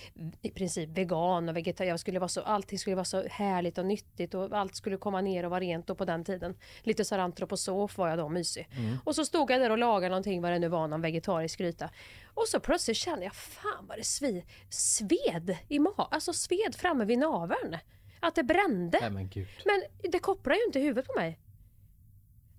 [0.42, 3.86] i princip vegan och vegetarian, jag skulle vara så, allting skulle vara så härligt och
[3.86, 6.58] nyttigt och allt skulle komma ner och vara rent och på den tiden.
[6.84, 8.70] Lite så här antroposof var jag då, mysig.
[9.04, 11.90] Och så stod jag där och lagade någonting, vad det nu var, någon vegetarisk gryta.
[12.34, 17.06] Och så plötsligt kände jag, fan vad det svi, sved i magen, alltså sved framme
[17.06, 17.78] vid naveln.
[18.20, 18.98] Att det brände.
[19.02, 19.30] Nej men.
[19.66, 21.40] Men det kopplar ju inte huvudet på mig.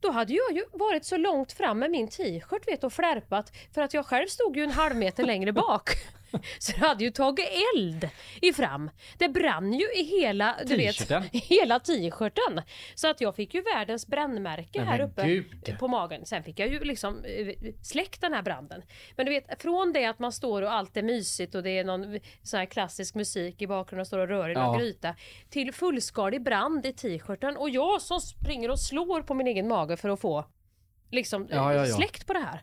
[0.03, 3.83] Då hade jag ju varit så långt fram med min t-shirt vet, och flärpat för
[3.83, 5.91] att jag själv stod ju en halv meter längre bak.
[6.59, 8.09] Så det hade ju tagit eld
[8.43, 8.91] i fram.
[9.19, 12.63] Det brann ju i hela, du vet, hela t-shirten.
[12.95, 15.79] Så att jag fick ju världens brännmärke Nej, här men uppe gud.
[15.79, 16.27] på magen.
[16.27, 18.83] Sen fick jag ju liksom eh, släckt den här branden.
[19.17, 21.85] Men du vet, från det att man står och allt är mysigt och det är
[21.85, 24.79] någon sån här klassisk musik i bakgrunden och står och rör i någon Ja.
[24.79, 25.15] gryta.
[25.51, 29.97] Till fullskalig brand i t-shirten och jag som springer och slår på min egen mage
[29.97, 30.45] för att få
[31.11, 31.95] liksom Ja, ja, ja.
[31.95, 32.63] släckt på det här.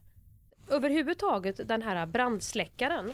[0.69, 3.13] Överhuvudtaget den här brandsläckaren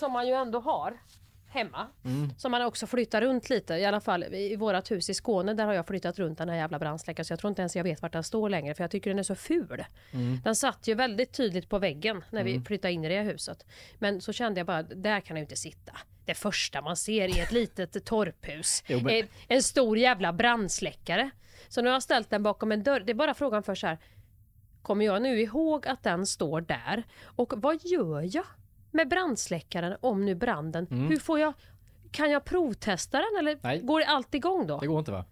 [0.00, 1.00] som man ju ändå har
[1.48, 1.86] hemma.
[2.04, 2.30] Mm.
[2.38, 3.74] Som man också flyttar runt lite.
[3.74, 6.56] I alla fall i vårat hus i Skåne där har jag flyttat runt den här
[6.56, 8.90] jävla brandsläckaren så jag tror inte ens jag vet vart den står längre för jag
[8.90, 9.84] tycker den är så ful.
[10.12, 10.40] Mm.
[10.44, 13.66] Den satt ju väldigt tydligt på väggen när vi flyttade in i det huset.
[13.98, 15.92] Men så kände jag bara, där kan jag ju inte sitta.
[16.24, 18.82] Det första man ser i ett litet torphus.
[18.86, 21.30] Jo, men- En stor jävla brandsläckare.
[21.68, 23.00] Så nu har jag ställt den bakom en dörr.
[23.00, 23.98] Det är bara frågan för så här.
[24.82, 27.02] Kommer jag nu ihåg att den står där?
[27.24, 28.46] Och vad gör jag
[28.90, 30.86] med brandsläckaren om nu branden?
[30.90, 31.52] Hur får jag...
[32.12, 33.60] Kan jag provtesta den eller Mm.
[33.62, 33.80] Nej.
[33.80, 34.78] går allt igång då?
[34.78, 35.24] Det går inte va?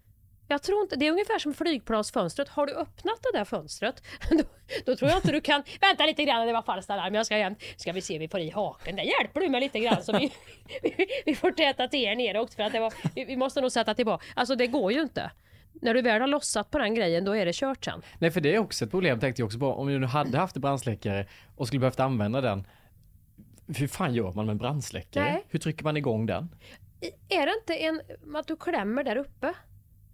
[0.51, 2.49] Jag tror inte, det är ungefär som flygplansfönstret.
[2.49, 4.43] Har du öppnat det där fönstret, då,
[4.85, 5.63] då tror jag inte du kan...
[5.81, 7.15] Vänta lite grann, det var falskt alarm.
[7.15, 7.55] Jag ska igen.
[7.77, 8.95] Ska vi se, vi får i haken.
[8.95, 10.33] Där hjälper du mig lite grann så vi,
[10.83, 13.61] vi, vi får täta till er ner också för att det var, vi, vi måste
[13.61, 14.25] nog sätta tillbaka.
[14.35, 15.31] Alltså det går ju inte.
[15.81, 18.01] När du väl har lossat på den grejen, då är det kört sen.
[18.19, 19.67] Nej för det är också ett problem tänkte jag också på.
[19.73, 22.67] Om du nu hade haft en brandsläckare och skulle behövt använda den.
[23.77, 25.23] Hur fan gör man med en brandsläckare?
[25.23, 25.45] Nej.
[25.49, 26.55] Hur trycker man igång den?
[27.29, 28.01] Är det inte en,
[28.35, 29.53] att du klämmer där uppe?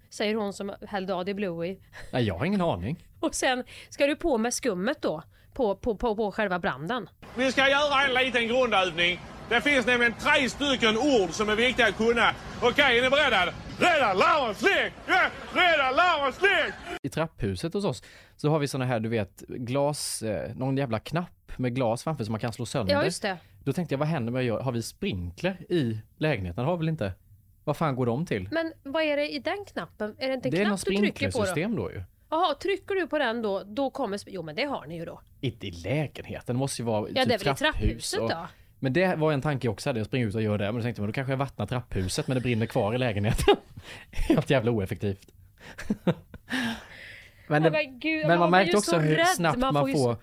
[0.10, 1.80] Säger hon som hällde AD Blue i.
[2.12, 3.08] Nej jag har ingen aning.
[3.20, 7.10] Och sen ska du på med skummet då, på, på, på, på själva branden.
[7.36, 9.20] Vi ska göra en liten grundövning.
[9.50, 12.32] Det finns nämligen tre stycken ord som är viktiga att kunna.
[12.62, 13.46] Okej, är ni beredda?
[13.80, 14.94] Rädda, larm, släck!
[15.08, 16.74] Ja, rädda, larm, släck!
[17.02, 18.04] I trapphuset hos oss
[18.38, 22.24] så har vi såna här du vet glas, eh, någon jävla knapp med glas framför
[22.24, 22.94] som man kan slå sönder.
[22.94, 23.38] Ja, just det.
[23.64, 26.64] Då tänkte jag vad händer med jag, har vi sprinkler i lägenheten?
[26.64, 27.14] Det har vi väl inte?
[27.64, 28.50] Vad fan går de till?
[28.52, 30.16] Men vad är det i den knappen?
[30.20, 31.46] Är det inte en det är något knapp du trycker på då?
[31.46, 32.04] sprinklersystem då ju.
[32.30, 34.20] Jaha, trycker du på den då, då kommer...
[34.28, 35.22] Jo men det har ni ju då.
[35.42, 38.20] Inte i lägenheten, det måste ju vara Ja typ det är väl i trapphus trapphuset
[38.20, 38.48] och- då?
[38.80, 40.66] Men det var en tanke jag också hade, jag springer ut och gör det.
[40.66, 42.98] Men då tänkte jag, men då kanske jag vattnar trapphuset men det brinner kvar i
[42.98, 43.56] lägenheten.
[44.12, 45.28] Helt jävla oeffektivt.
[47.48, 49.28] Men, det, men gud, men man märkte också så hur rädd.
[49.28, 50.20] snabbt man, får ju får så-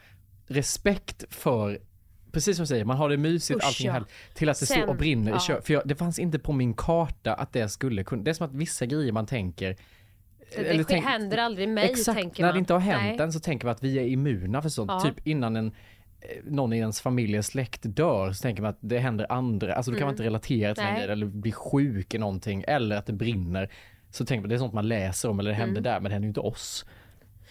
[0.47, 1.79] respekt för
[2.33, 3.93] Precis som du säger, man har det mysigt, Usch, allting ja.
[3.93, 4.09] härligt.
[4.35, 5.39] Till att det står Sen- och brinner i ja.
[5.41, 8.35] kö- För jag, det fanns inte på min karta att det skulle kunna, det är
[8.35, 9.77] som att vissa grejer man tänker
[10.57, 12.55] Det tänk- händer aldrig mig Exakt, tänker när man.
[12.55, 13.27] det inte har hänt Nej.
[13.27, 14.91] än så tänker man att vi är immuna för sånt.
[14.91, 15.01] Ja.
[15.01, 15.73] Typ innan en
[16.45, 19.91] någon i ens familj eller släkt dör så tänker man att det händer andra, alltså
[19.91, 20.95] då kan man inte relatera till Mm.
[20.95, 21.03] Nej.
[21.07, 23.71] grejen eller bli sjuk i någonting eller att det brinner.
[24.11, 26.11] Så tänker man det är sånt man läser om eller det händer där men det
[26.11, 26.85] händer ju inte oss.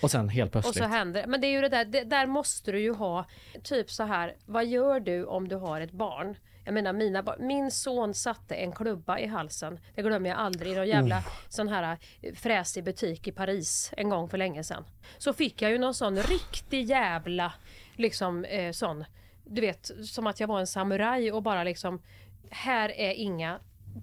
[0.01, 0.45] Och sen helt Mm.
[0.47, 0.83] Och plötsligt.
[0.83, 3.25] så händer Men det är ju det där, det, där måste du ju ha
[3.63, 4.35] typ så här.
[4.45, 6.35] Vad gör du om du har ett barn?
[6.65, 9.79] Jag menar mina barn, min son satte en klubba i halsen.
[9.95, 10.71] Det glömmer jag aldrig.
[10.71, 14.83] I någon jävla sån här eh, fräsig butik i Paris en gång för länge sedan.
[15.17, 17.53] Så fick jag ju någon sån riktig jävla
[18.01, 19.05] liksom eh, sån.
[19.43, 22.01] Du vet som att jag var en samuraj och bara liksom
[22.49, 23.59] här är inga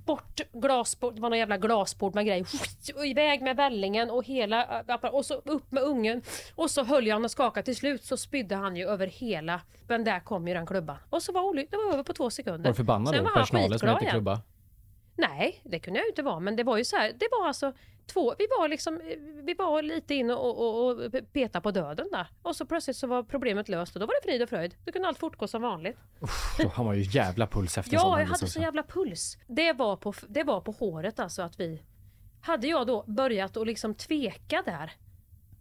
[0.07, 2.47] bort glasbord, det var någon jävla glasbord med.
[2.95, 6.23] Och iväg med vällingen och hela och så upp med ungen.
[6.55, 7.65] Och så höll jag honom och skakade.
[7.65, 9.61] Till slut så spydde han ju över hela.
[9.89, 10.97] Men där kom ju den klubban.
[11.11, 12.59] Och så var det var över på två sekunder.
[12.59, 13.31] Var du förbannad då?
[13.35, 14.11] Personalen som igen.
[14.11, 14.41] klubba?
[15.19, 16.41] Nej, det kunde jag inte vara.
[16.41, 17.73] Men det var ju så här, det var alltså
[18.07, 19.01] två, vi var liksom,
[19.45, 22.27] vi var lite inne och, och, och peta på döden där.
[22.43, 24.75] Och så plötsligt så var problemet löst och då var det frid och fröjd.
[24.85, 25.99] Då kunde allt fortgå som vanligt.
[26.59, 29.39] Då har man ju jävla puls efter Ja, jag hade så jävla puls.
[29.47, 31.83] Det var på, det var på håret alltså att vi...
[32.41, 34.93] Hade jag då börjat att liksom tveka där.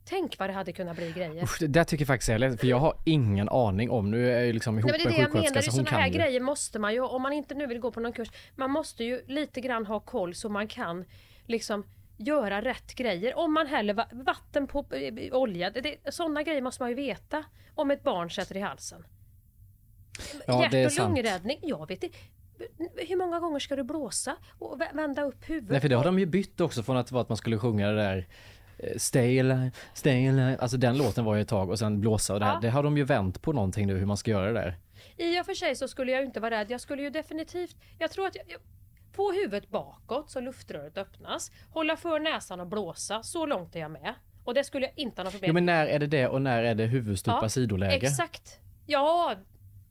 [0.10, 1.44] Tänk vad det hade kunnat bli grejer.
[1.44, 4.32] Usch, det där tycker jag faktiskt är lätt, för jag har ingen aning om, nu
[4.32, 6.14] är jag liksom ihop Nej, men det är det jag menar, så sådana här ju.
[6.14, 9.04] grejer måste man ju, om man inte nu vill gå på någon kurs, man måste
[9.04, 11.06] ju lite grann ha koll så man kan
[11.46, 11.84] liksom
[12.18, 13.38] göra rätt grejer.
[13.38, 16.96] Om man häller va- vatten på eh, olja, det, det, sådana grejer måste man ju
[16.96, 17.44] veta
[17.76, 19.06] om ett barn sätter i halsen.
[20.48, 22.18] Ja, Hjärt och lungräddning, jag vet inte.
[23.08, 25.70] Hur många gånger ska du blåsa och vä- vända upp huvudet?
[25.72, 27.88] Nej för det har de ju bytt också från att vara att man skulle sjunga
[27.88, 28.24] det där eh,
[28.98, 30.58] Stay alive, stay alive.
[30.58, 32.54] Alltså den låten var ju ett tag och sen blåsa och det här.
[32.54, 32.60] Ja.
[32.60, 34.78] Det har de ju vänt på någonting nu hur man ska göra det där.
[35.18, 36.72] I och för sig så skulle jag inte vara rädd.
[36.72, 37.76] Jag skulle ju definitivt...
[38.00, 38.60] Jag tror att jag, jag,
[39.12, 41.52] få huvudet bakåt så luftröret öppnas.
[41.70, 43.24] Hålla för näsan och blåsa.
[43.24, 44.14] Så långt är jag med.
[44.44, 46.42] Och det skulle jag inte ha något problem Jo men när är det det och
[46.42, 48.08] när är det huvudstupa Ja, sidoläge?
[48.08, 48.60] Exakt.
[48.86, 49.36] Ja,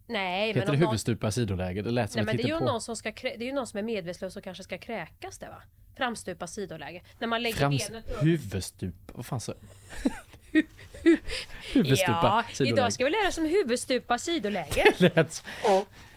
[0.06, 1.82] nej Heter men det om någon, huvudstupa sidoläge?
[1.82, 2.64] Det lät som nej, men det är ju på.
[2.64, 5.38] någon som ska krä, det är ju någon som är medvetslös och kanske ska kräkas
[5.38, 5.62] det va?
[5.96, 7.02] Framstupa sidoläge.
[7.18, 7.88] När man lägger Frams...
[7.88, 8.22] benet upp.
[8.22, 9.54] Huvudstupa, vad fan så?
[11.72, 12.74] huvudstupa Ja, sidoläge.
[12.74, 14.84] idag ska vi lära oss om huvudstupa sidoläge.
[14.98, 15.44] Lät-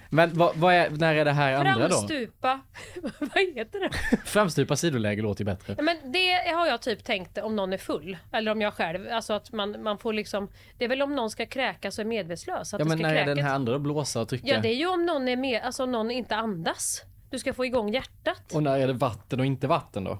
[0.09, 1.95] Men vad, vad är, när är det här andra då?
[1.95, 2.61] Framstupa,
[3.19, 4.17] vad heter det?
[4.25, 5.75] Framstupa sidoläge låter ju bättre.
[5.77, 8.17] Ja, men det har jag typ tänkt om någon är full.
[8.31, 9.07] Eller om jag själv.
[9.11, 10.49] Alltså att man, man får liksom.
[10.77, 12.73] Det är väl om någon ska kräkas och är medvetslös.
[12.73, 13.79] Att Ja men när är den här andra då?
[13.79, 14.47] Blåsa och trycka?
[14.47, 17.03] Ja det är ju om någon är med, alltså om någon inte andas.
[17.29, 18.53] Du ska få igång hjärtat.
[18.53, 20.19] Och när är det vatten och inte vatten då?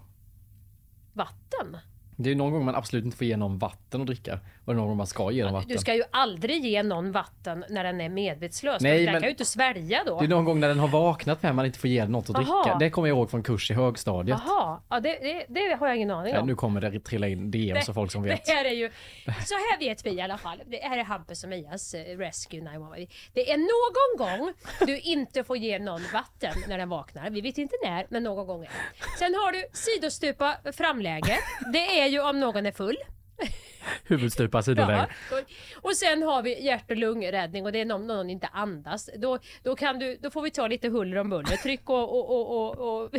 [1.14, 1.78] Vatten.
[2.16, 4.40] Det är ju någon gång man absolut inte får ge någon vatten att dricka.
[4.70, 5.70] Och någon gång man ska ge dem vatten.
[5.70, 8.82] Du ska ju aldrig ge någon vatten när den är medvetslös.
[8.82, 10.20] Nej, den men- kan ju inte svälja då.
[10.20, 12.30] Det är någon gång när den har vaknat med man inte får ge den något
[12.30, 12.64] att Aha.
[12.64, 12.78] dricka.
[12.78, 14.40] Det kommer jag ihåg från kurs i högstadiet.
[14.48, 16.48] Jaha, ja, det, det, det har jag ingen aning Ja, om.
[16.48, 18.46] nu kommer det trilla in DMs och folk som vet.
[18.46, 18.90] Det här är ju,
[19.26, 20.62] så här vet vi i alla fall.
[20.68, 22.96] Det här är Hampus och Mias eh, Rescue 911.
[23.34, 24.54] Det är någon gång
[24.88, 27.30] du inte får ge någon vatten när den vaknar.
[27.30, 29.18] Vi vet inte när, men någon gång är det.
[29.20, 31.38] Sen har du sidostupa framläge.
[31.74, 32.98] Det är ju om någon är full.
[34.04, 35.08] Huvudstupa sidoläge.
[35.32, 35.38] Ja.
[35.82, 39.10] Och- sen har vi hjärt och lungräddning och det är om någon inte andas.
[39.18, 41.58] Då, då, kan du, då får vi ta lite huller om buller.
[41.58, 43.12] Tryck och, och, och, och, och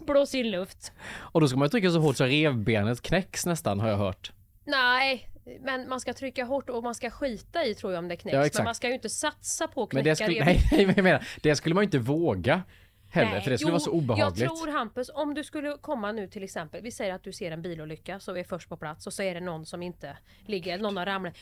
[0.06, 0.92] blås in luft.
[1.12, 4.32] Och då ska man trycka så hårt så revbenet knäcks nästan har jag hört.
[4.64, 5.28] Nej,
[5.60, 8.34] men man ska trycka hårt och man ska skita i tror jag om det knäcks.
[8.36, 10.44] Ja, men man ska ju inte satsa på att Men knäcka det skulle, rev.
[10.46, 12.62] nej, nej, men jag menar, det skulle man ju inte våga
[13.10, 14.40] heller Nej, för det skulle jo, vara så obehagligt.
[14.40, 17.50] Jag tror Hampus, om du skulle komma nu till exempel, vi säger att du ser
[17.50, 20.74] en bilolycka så är först på plats och så är det någon som inte ligger,
[20.74, 21.34] eller någon har ramlat.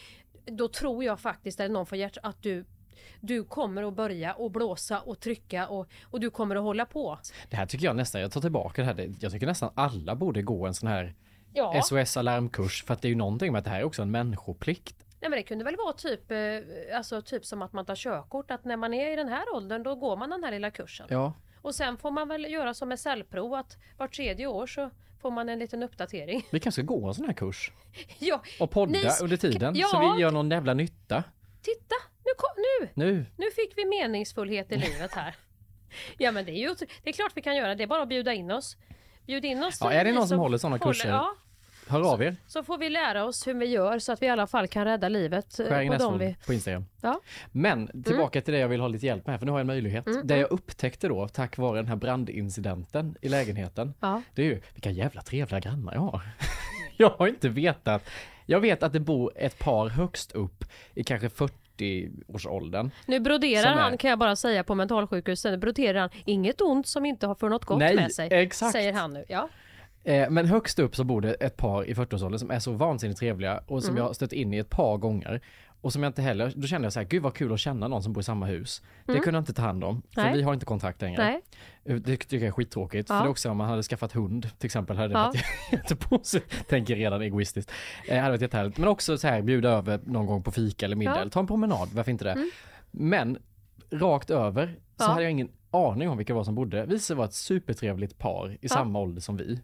[0.44, 2.64] Då tror jag faktiskt, eller någon får hjärt, att du
[3.20, 7.18] du kommer att börja och blåsa och trycka och, och du kommer att hålla på.
[7.50, 10.42] Det här tycker jag nästan, jag tar tillbaka det här, jag tycker nästan alla borde
[10.42, 11.14] gå en sån här
[11.52, 14.02] Ja, SOS alarmkurs för att det är ju någonting med att det här är också
[14.02, 14.96] en människoplikt.
[15.20, 16.38] nej, men det kunde väl vara typ, eh,
[16.96, 19.82] alltså, typ som att man tar körkort, att när man är i den här åldern
[19.82, 21.06] då går man den här lilla kursen.
[21.10, 21.32] Ja,
[21.62, 24.90] Och sen får man väl göra som med cellprov att var tredje år så
[25.22, 26.46] får man en liten uppdatering.
[26.50, 27.72] vi kanske ska gå en sån här kurs
[28.18, 30.14] ja, och podda Ni- under tiden så ja.
[30.16, 31.24] vi gör någon jävla nytta.
[31.62, 31.94] titta!
[32.24, 32.88] Nu, nu!
[32.94, 35.34] Nu, Nu fick vi meningsfullhet i livet här.
[36.18, 38.08] Ja men det är ju det är klart vi kan göra, det är bara att
[38.08, 38.76] bjuda in oss.
[39.26, 39.78] Bjud in oss.
[39.80, 41.08] Ja, är det någon som håller såna kurser?
[41.08, 41.34] Ja,
[41.88, 42.36] hör av er.
[42.46, 44.84] så får vi lära oss hur vi gör så att vi i alla fall kan
[44.84, 46.36] rädda livet eh, Skäring på dem vi...
[46.46, 46.84] på Instagram.
[47.00, 47.20] Ja.
[47.52, 49.66] Men tillbaka till det jag vill ha lite hjälp med, för nu har jag en
[49.66, 50.06] möjlighet.
[50.06, 54.22] Mm, Det jag upptäckte då, tack vare den här brandincidenten i lägenheten, Ja.
[54.34, 56.20] det är ju vilka jävla trevliga grannar jag har.
[57.00, 58.02] Jag har inte vetat
[58.46, 60.64] Jag vet att det bor ett par högst upp
[60.94, 62.90] i kanske 40-årsåldern.
[63.06, 66.86] Nu broderar är- han kan jag bara säga på mentalsjukhuset, nu broderar han inget ont
[66.86, 68.28] som inte har för något gott Nej, med sig.
[68.32, 68.72] exakt.
[68.72, 69.24] Säger han nu.
[69.28, 69.48] Ja.
[70.08, 73.18] Eh, men högst upp så bor det ett par i 40-årsåldern som är så vansinnigt
[73.20, 73.98] trevliga och som Mm.
[74.02, 75.40] jag har stött in i ett par gånger.
[75.80, 77.88] Och som jag inte heller, då kände jag så här, gud vad kul att känna
[77.88, 78.82] någon som bor i samma hus.
[79.06, 79.22] Det Mm.
[79.24, 80.32] kunde jag inte ta hand om, för Nej.
[80.34, 81.24] vi har inte kontakt längre.
[81.24, 81.40] Nej.
[81.84, 83.14] Eh, Det tycker jag är skittråkigt, Ja.
[83.14, 85.26] för det är också om man hade skaffat hund till exempel, hade det Ja.
[85.26, 86.68] varit jättepositivt.
[86.68, 87.72] Tänker redan egoistiskt.
[88.08, 88.78] Eh, hade varit jättehärligt.
[88.78, 91.20] Men också så här, bjuda över någon gång på fika eller middag, Ja.
[91.20, 92.32] eller ta en promenad, varför inte det?
[92.32, 92.50] Mm.
[92.90, 93.38] Men
[93.90, 95.06] rakt över så Ja.
[95.08, 96.98] hade jag ingen aning om vilka det var som bodde.
[96.98, 99.60] Sig vara ett supertrevligt par i samma ålder som vi.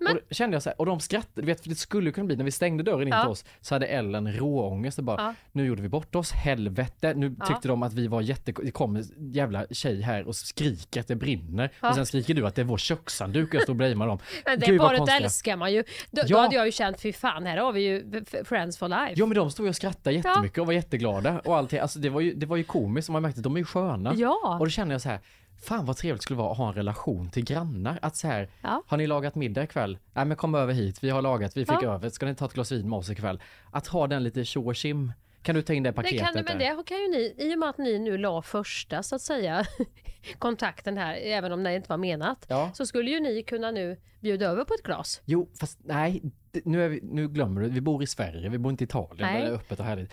[0.00, 2.26] Men- Och kände jag så här, och de skrattade, du vet för det skulle kunna
[2.26, 3.20] bli, när vi stängde dörren in Ja.
[3.22, 5.34] till oss så hade Ellen råångest och bara, Ja.
[5.52, 7.46] nu gjorde vi bort oss, helvete, nu Ja.
[7.46, 11.08] tyckte de att vi var jätte, det kom en jävla tjej här och skriker att
[11.08, 11.70] det brinner.
[11.80, 14.18] Och sen skriker du att det är vår kökshandduk och jag står och blamear dem.
[14.44, 15.84] Men det Gud, paret älskar man ju.
[16.10, 19.12] Då, då hade jag ju känt, fy fan, här har vi ju friends for life.
[19.16, 22.08] Ja men de stod ju och skrattade jättemycket och var jätteglada och allting, alltså det
[22.08, 24.14] var ju, det var ju komiskt och man märkte att de är ju sköna.
[24.16, 24.56] Ja.
[24.60, 25.20] Och då kände jag så här,
[25.62, 27.98] fan vad trevligt det skulle vara att ha en relation till grannar.
[28.02, 28.82] Att så här, Ja.
[28.86, 29.98] har ni lagat middag ikväll?
[30.12, 31.94] Nej men kom över hit, vi har lagat, vi fick Ja.
[31.94, 33.42] över, ska ni ta ett glas vin med oss ikväll?
[33.70, 35.12] Att ha den lite tjo och tjim.
[35.42, 36.20] Kan du ta in det paketet?
[36.20, 39.14] kan, men det kan ju ni, i och med att ni nu la första så
[39.16, 39.64] att säga
[40.38, 42.70] kontakten här, även om det inte var menat, Ja.
[42.74, 45.20] så skulle ju ni kunna nu bjuda över på ett glas.
[45.24, 46.22] Jo, fast nej,
[46.64, 49.40] nu, vi, nu glömmer du, vi bor i Sverige, vi bor inte i Italien Nej.
[49.40, 50.12] där det är öppet och härligt.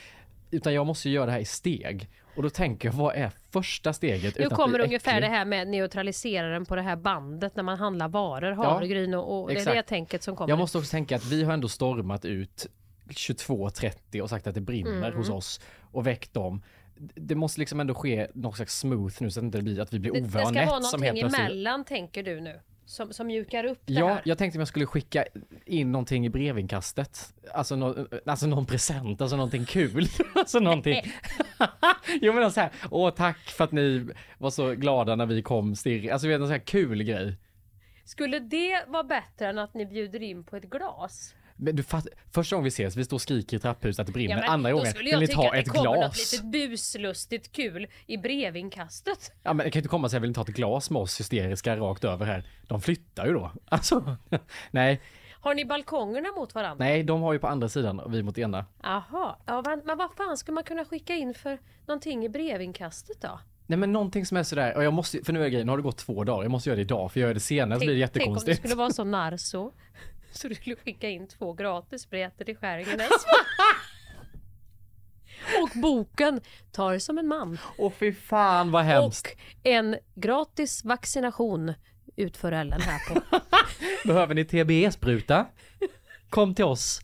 [0.52, 2.10] Utan jag måste göra det här i steg.
[2.36, 4.40] Och då tänker jag, vad är första steget?
[4.40, 8.52] Nu kommer ungefär det här med neutraliseraren på det här bandet när man handlar varor,
[8.52, 10.50] havregryn och, och det är det tänket som kommer.
[10.50, 12.68] Jag måste också tänka att vi har ändå stormat ut
[13.10, 15.18] 22.30 och sagt att det brinner Mm.
[15.18, 16.62] hos oss och väckt dem.
[17.16, 19.94] Det måste liksom ändå ske något slags smooth nu så att det inte blir att
[19.94, 23.82] vi blir det, det ska vara någonting emellan tänker du nu, som, som mjukar upp
[23.86, 24.22] det Ja, här.
[24.26, 25.26] jag tänkte om jag skulle skicka
[25.66, 27.34] in någonting i brevinkastet.
[27.54, 30.08] Alltså, nå- alltså någon present, alltså någonting kul.
[30.36, 31.02] alltså någonting.
[32.22, 34.08] jo men så här, åh tack för att ni
[34.38, 36.10] var så glada när vi kom stirrig.
[36.10, 37.38] Alltså vet, en sån här kul grej.
[38.06, 41.36] Skulle det vara bättre än att ni bjuder in på ett glas?
[41.60, 44.14] Men du fatt, första gången vi ses, vi står och skriker i trapphuset att det
[44.14, 44.36] brinner.
[44.36, 45.98] men Andra då gången, skulle vill jag ni tycka ta att det ett kommer något
[45.98, 46.32] glas?
[46.34, 49.32] litet buslustigt kul i brevinkastet.
[49.44, 51.02] Ja men det kan ju inte komma och säga, vill ni ta ett glas med
[51.02, 52.44] oss hysteriska rakt över här?
[52.68, 53.52] De flyttar ju då.
[53.70, 54.18] Alltså,
[54.72, 55.02] nej,
[55.42, 56.86] Har ni balkongerna mot varandra?
[56.86, 58.66] nej, de har ju på andra sidan och vi mot ena.
[58.84, 59.40] Aha.
[59.46, 63.40] Ja, men, vad fan skulle man kunna skicka in för någonting i brevinkastet då?
[63.70, 65.78] Nej men någonting som är sådär, och jag måste, för nu är grejen, nu har
[65.78, 67.86] det gått två dagar, jag måste göra det idag, för gör jag det senare så
[67.86, 68.58] blir det tänk om det jättekonstigt.
[68.60, 69.72] skulle vara så narso.
[70.42, 73.10] Så du skulle skicka in två gratisbiljetter till Skäringenäs.
[75.62, 77.58] Och boken Tar som en man.
[77.78, 79.28] Åh fy fan vad hemskt.
[79.28, 81.74] Och en gratis vaccination
[82.16, 83.22] utför Ellen här på.
[84.08, 85.46] Behöver ni TBE-spruta?
[86.30, 87.02] Kom till oss.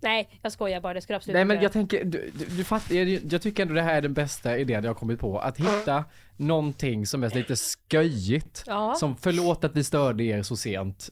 [0.00, 0.94] Nej, jag skojar bara.
[0.94, 3.74] Det skulle absolut Nej men jag tänker, du, du, du fattar, jag, jag tycker ändå
[3.74, 5.38] det här är den bästa idén jag har kommit på.
[5.38, 6.04] Att hitta
[6.36, 7.54] någonting som är lite
[7.90, 8.64] sköjigt.
[8.66, 8.94] Ja.
[8.94, 11.10] Som förlåt att vi störde er så sent.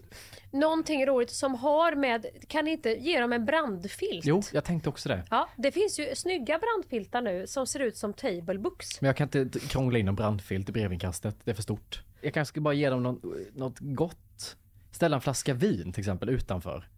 [0.51, 2.27] Någonting roligt som har med...
[2.49, 4.25] Kan ni inte ge dem en brandfilt?
[4.25, 5.23] Jo, jag tänkte också det.
[5.31, 9.01] Ja, det finns ju snygga brandfiltar nu som ser ut som table books.
[9.01, 12.03] Men jag kan inte krångla in en brandfilt i brevinkastet, det är för stort.
[12.21, 13.21] Jag kanske ska bara ge dem någon,
[13.55, 14.57] något gott.
[14.91, 16.89] Ställa en flaska vin till exempel utanför.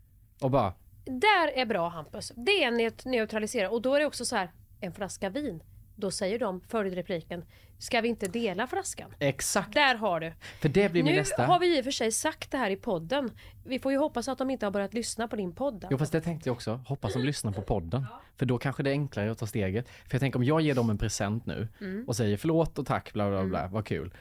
[0.40, 0.72] Och bara,
[1.08, 2.32] Där är bra Hampus.
[2.36, 4.50] Det är neut- neutralisera och då är det också så här,
[4.80, 5.62] en flaska vin.
[5.96, 7.44] Då säger de följdrepliken,
[7.78, 9.14] ska vi inte dela flaskan?
[9.18, 9.72] exakt.
[9.74, 10.32] Där har du.
[10.60, 11.46] För det blir min Nu nästa.
[11.46, 13.30] har vi i och för sig sagt det här i podden.
[13.66, 15.84] Vi får ju hoppas att de inte har börjat lyssna på din podd.
[15.90, 18.06] Jo fast det tänkte jag också, hoppas de lyssnar på podden.
[18.36, 19.88] För då kanske det är enklare att ta steget.
[19.88, 22.04] För jag tänker om jag ger dem en present nu Mm.
[22.08, 24.14] och säger förlåt och tack bla bla bla, vad kul.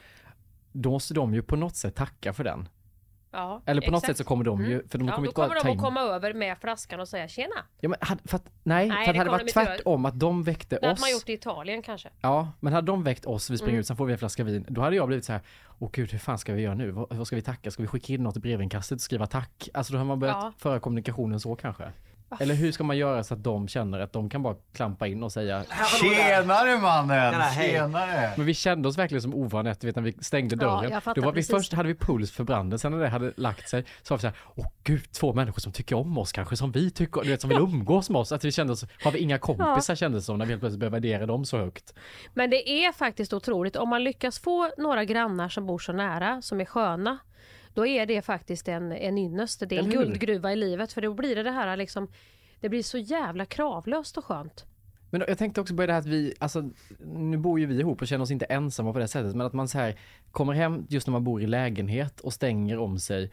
[0.72, 2.68] Då måste de ju på något sätt tacka för den.
[3.30, 4.06] Ja, Eller på något exakt.
[4.06, 5.78] sätt så kommer de ju, för de Ja, kommer då inte kommer de in...
[5.78, 7.54] att komma över med flaskan och säga tjena.
[7.80, 10.76] Ja, men hade, för att, nej, Nej, för det hade varit tvärtom att de väckte
[10.80, 11.00] Det hade oss.
[11.00, 12.08] man gjort i Italien kanske.
[12.20, 13.80] Ja, men hade de väckt oss, vi springer Mm.
[13.80, 14.64] ut, sen får vi en flaska vin.
[14.68, 15.42] Då hade jag blivit så här,
[15.78, 16.90] åh gud hur fan ska vi göra nu?
[16.90, 17.70] Vad, vad ska vi tacka?
[17.70, 19.68] Ska vi skicka in något i brevinkastet och skriva tack?
[19.74, 20.52] Alltså då har man börjat Ja.
[20.58, 21.92] föra kommunikationen så kanske.
[22.40, 25.22] Eller hur ska man göra så att de känner att de kan bara klampa in
[25.22, 25.64] och säga
[26.00, 27.32] Tjenare mannen!
[27.32, 27.50] Tjena.
[27.50, 28.32] Tjenare!
[28.36, 31.00] Men vi kände oss verkligen som ovana efter, vet, när vi stängde Ja, dörren.
[31.00, 33.68] fattar Då var vi först hade vi puls för branden, sen när det hade lagt
[33.68, 36.56] sig så var vi så här, åh gud, två människor som tycker om oss kanske,
[36.56, 38.32] som vi tycker, du vet, som vill umgås med oss.
[38.32, 40.80] Att vi kände oss, har vi inga kompisar kändes det som när vi helt plötsligt
[40.80, 41.94] började värdera dem så högt.
[42.34, 43.76] Men det är faktiskt otroligt.
[43.76, 47.18] Om man lyckas få några grannar som bor så nära, som är sköna,
[47.78, 49.62] då är det faktiskt en, en ynnest.
[49.68, 50.92] Det är en guldgruva i livet.
[50.92, 52.08] För då blir det det här liksom,
[52.60, 54.64] det blir så jävla kravlöst och skönt.
[55.10, 56.70] Men jag tänkte också på det här att vi, alltså
[57.14, 59.52] nu bor ju vi ihop och känner oss inte ensamma på det sättet, men att
[59.52, 59.98] man så här
[60.30, 63.30] kommer hem just när man bor i lägenhet och stänger om sig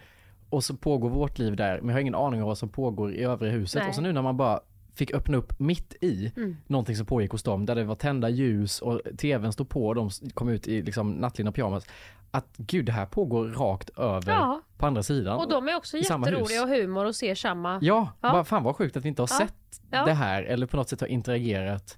[0.49, 3.13] och så pågår vårt liv där, men jag har ingen aning om vad som pågår
[3.13, 3.81] i övriga huset.
[3.81, 3.89] Nej.
[3.89, 4.59] Och så nu när man bara
[4.93, 6.57] fick öppna upp mitt i Mm.
[6.67, 9.95] någonting som pågick hos dem, där det var tända ljus och tvn stod på och
[9.95, 11.87] de kom ut i liksom nattlinne och pyjamas.
[12.35, 14.61] Att gud, det här pågår rakt över Ja.
[14.77, 15.37] på andra sidan.
[15.37, 17.79] Och de är också jätteroliga och humor och ser samma.
[17.81, 18.31] Ja, Ja.
[18.31, 19.37] Bara, fan vad sjukt att vi inte har Ja.
[19.37, 20.05] sett Ja.
[20.05, 21.97] det här eller på något sätt har interagerat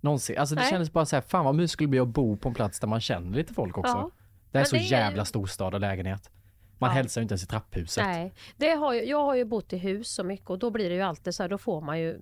[0.00, 0.38] någonsin.
[0.38, 0.70] Alltså det Nej.
[0.70, 2.88] kändes bara så här, fan vad mysigt skulle bli att bo på en plats där
[2.88, 4.10] man känner lite folk också.
[4.50, 6.30] Det är Men så det är- jävla storstad och lägenhet.
[6.78, 6.94] Man Ja.
[6.94, 8.04] hälsar ju inte ens i trapphuset.
[8.04, 10.88] Nej, det har ju, jag har ju bott i hus så mycket och då blir
[10.88, 12.18] det ju alltid så här, då får man ju,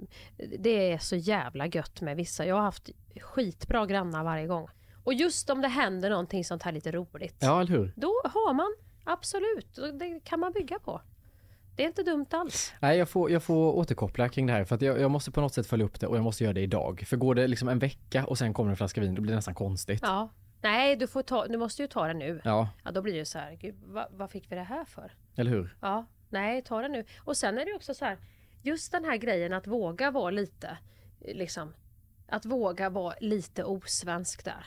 [0.59, 2.47] det är så jävla gött med vissa.
[2.47, 2.91] Jag har haft
[3.21, 4.69] skitbra grannar varje gång.
[5.11, 7.93] Och just om det händer någonting sånt här lite roligt, Ja, eller hur?
[7.97, 11.01] då har man absolut, det kan man bygga på.
[11.77, 12.73] Det är inte dumt alls.
[12.81, 15.41] Nej, jag får, jag får återkoppla kring det här för att jag, jag måste på
[15.41, 17.05] något sätt följa upp det och jag måste göra det idag.
[17.07, 19.37] För går det liksom en vecka och sen kommer en flaska vin, då blir det
[19.37, 20.01] nästan konstigt.
[20.03, 20.29] Ja.
[20.63, 22.41] Nej, du, får ta, du måste ju ta det nu.
[22.45, 25.13] Ja, Ja, då blir det så här, gud, vad, vad fick vi det här för?
[25.37, 25.77] eller hur?
[25.81, 27.05] Ja, nej, ta det nu.
[27.25, 28.19] Och sen är det också så här,
[28.63, 30.79] just den här grejen att våga vara lite,
[31.21, 31.73] liksom,
[32.29, 34.67] att våga vara lite osvensk där.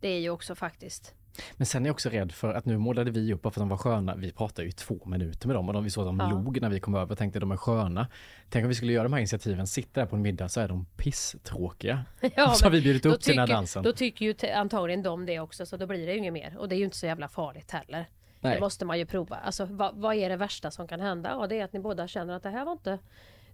[0.00, 1.14] Det är ju också faktiskt,
[1.56, 3.68] Men sen är jag också rädd för att nu målade vi upp för att de
[3.68, 4.14] var sköna.
[4.14, 6.30] Vi pratade ju två minuter med dem och de, vi såg att de Ja.
[6.30, 8.06] log när vi kom över och tänkte de är sköna.
[8.48, 10.68] Tänk om vi skulle göra de här initiativen, sitta där på en middag så är
[10.68, 12.04] de pisstråkiga.
[12.36, 13.82] Ja, så har vi bjudit upp till den här tycker- dansen.
[13.82, 16.56] Då tycker ju antagligen de det också, så då blir det ju inget mer.
[16.58, 18.06] Och det är ju inte så jävla farligt heller.
[18.40, 18.54] Nej.
[18.54, 19.36] Det måste man ju prova.
[19.36, 21.28] Alltså vad, vad är det värsta som kan hända?
[21.30, 22.98] Ja, det är att ni båda känner att det här var inte,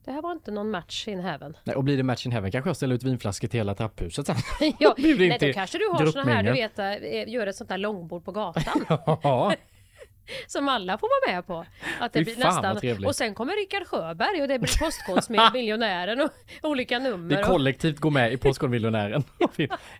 [0.07, 1.57] det här var inte någon match in heaven.
[1.65, 4.27] Nej, och blir det match in heaven kanske jag ställer ut vinflaskor till hela trapphuset
[4.27, 4.37] sen.
[4.79, 7.79] Ja, nej, då kanske du har såna här, du vet, eh, gör ett sånt där
[7.79, 8.85] långbord på gatan.
[9.23, 9.55] Ja,
[10.47, 11.67] som alla får vara med på.
[12.01, 13.07] Att det blir nästan...
[13.07, 16.31] Och sen kommer Rickard Sjöberg och det blir Postkodmiljonären och
[16.63, 17.37] olika nummer.
[17.37, 17.47] vi och...
[17.47, 19.25] kollektivt går med i Postkodmiljonären.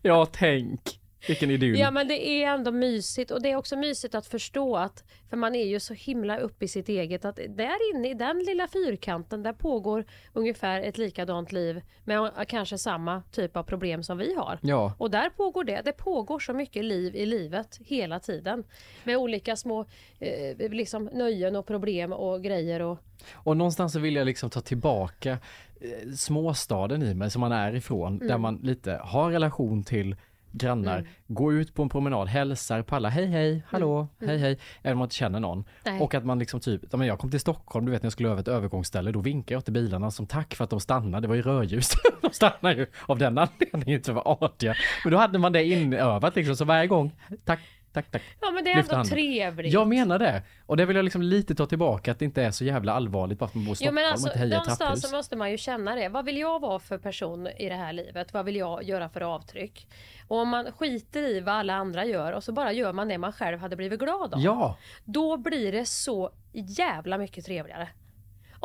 [0.03, 0.81] ja, tänk.
[1.29, 1.79] Vilken idyll.
[1.79, 5.37] Ja men det är ändå mysigt och det är också mysigt att förstå att för
[5.37, 8.69] man är ju så himla uppe i sitt eget att där inne i den lilla
[8.69, 14.35] fyrkanten där pågår ungefär ett likadant liv med kanske samma typ av problem som vi
[14.35, 14.59] har.
[14.63, 14.95] Ja.
[14.99, 15.83] Och där pågår det.
[15.85, 18.65] Det pågår så mycket liv i livet hela tiden.
[19.05, 19.85] Med olika små
[20.19, 22.99] eh, liksom nöjen och problem och grejer och
[23.33, 25.39] Och någonstans så vill jag liksom ta tillbaka
[25.81, 28.41] eh, småstaden i mig som man är ifrån, där Mm.
[28.41, 30.17] man lite har relation till
[30.53, 34.29] grannar, går ut på en promenad, hälsar på alla, hej hej, hallå, Mm.
[34.31, 35.65] hej hej, även om man inte känner någon.
[35.85, 36.01] Nej.
[36.01, 38.29] Och att man liksom typ, men jag kom till Stockholm, du vet när jag skulle
[38.29, 41.29] över ett övergångsställe, då vinkade jag till bilarna som tack för att de stannade, det
[41.29, 41.91] var ju rödljus.
[42.23, 44.75] de stannar ju av den anledningen, inte för att vara artiga.
[45.05, 47.13] Men då hade man det inövat liksom, så varje gång,
[47.45, 47.61] tack,
[48.03, 48.23] tack, tack.
[48.41, 49.13] Ja men det är Lyfter ändå handen.
[49.15, 49.73] trevligt.
[49.73, 50.43] Jag menar det.
[50.67, 53.39] Och det vill jag liksom lite ta tillbaka, att det inte är så jävla allvarligt
[53.39, 55.17] bara för att man bor i Jo Stockholm men alltså och inte hejar någonstans så
[55.17, 56.09] måste man ju känna det.
[56.09, 58.33] Vad vill jag vara för person i det här livet?
[58.33, 59.89] Vad vill jag göra för avtryck?
[60.29, 63.19] Och om man skiter i vad alla andra gör och så bara gör man det
[63.19, 64.41] man själv hade blivit glad av.
[64.41, 67.89] Ja, Då blir det så jävla mycket trevligare.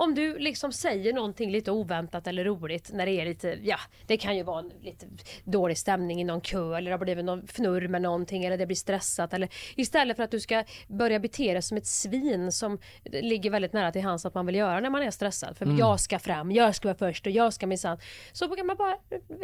[0.02, 3.78] Om du liksom säger någonting lite oväntat eller roligt när det är lite, ja,
[4.08, 5.06] det kan ju vara en lite
[5.44, 8.66] dålig stämning i någon kö eller det har blivit någon fnurr med någonting eller det
[8.66, 12.78] blir stressat eller istället för att du ska börja bete dig som ett svin som
[13.04, 15.58] ligger väldigt nära till hands att man vill göra när man är stressad.
[15.58, 17.98] För jag ska fram, jag ska vara först och jag ska minsann.
[18.32, 18.98] Så kan man bara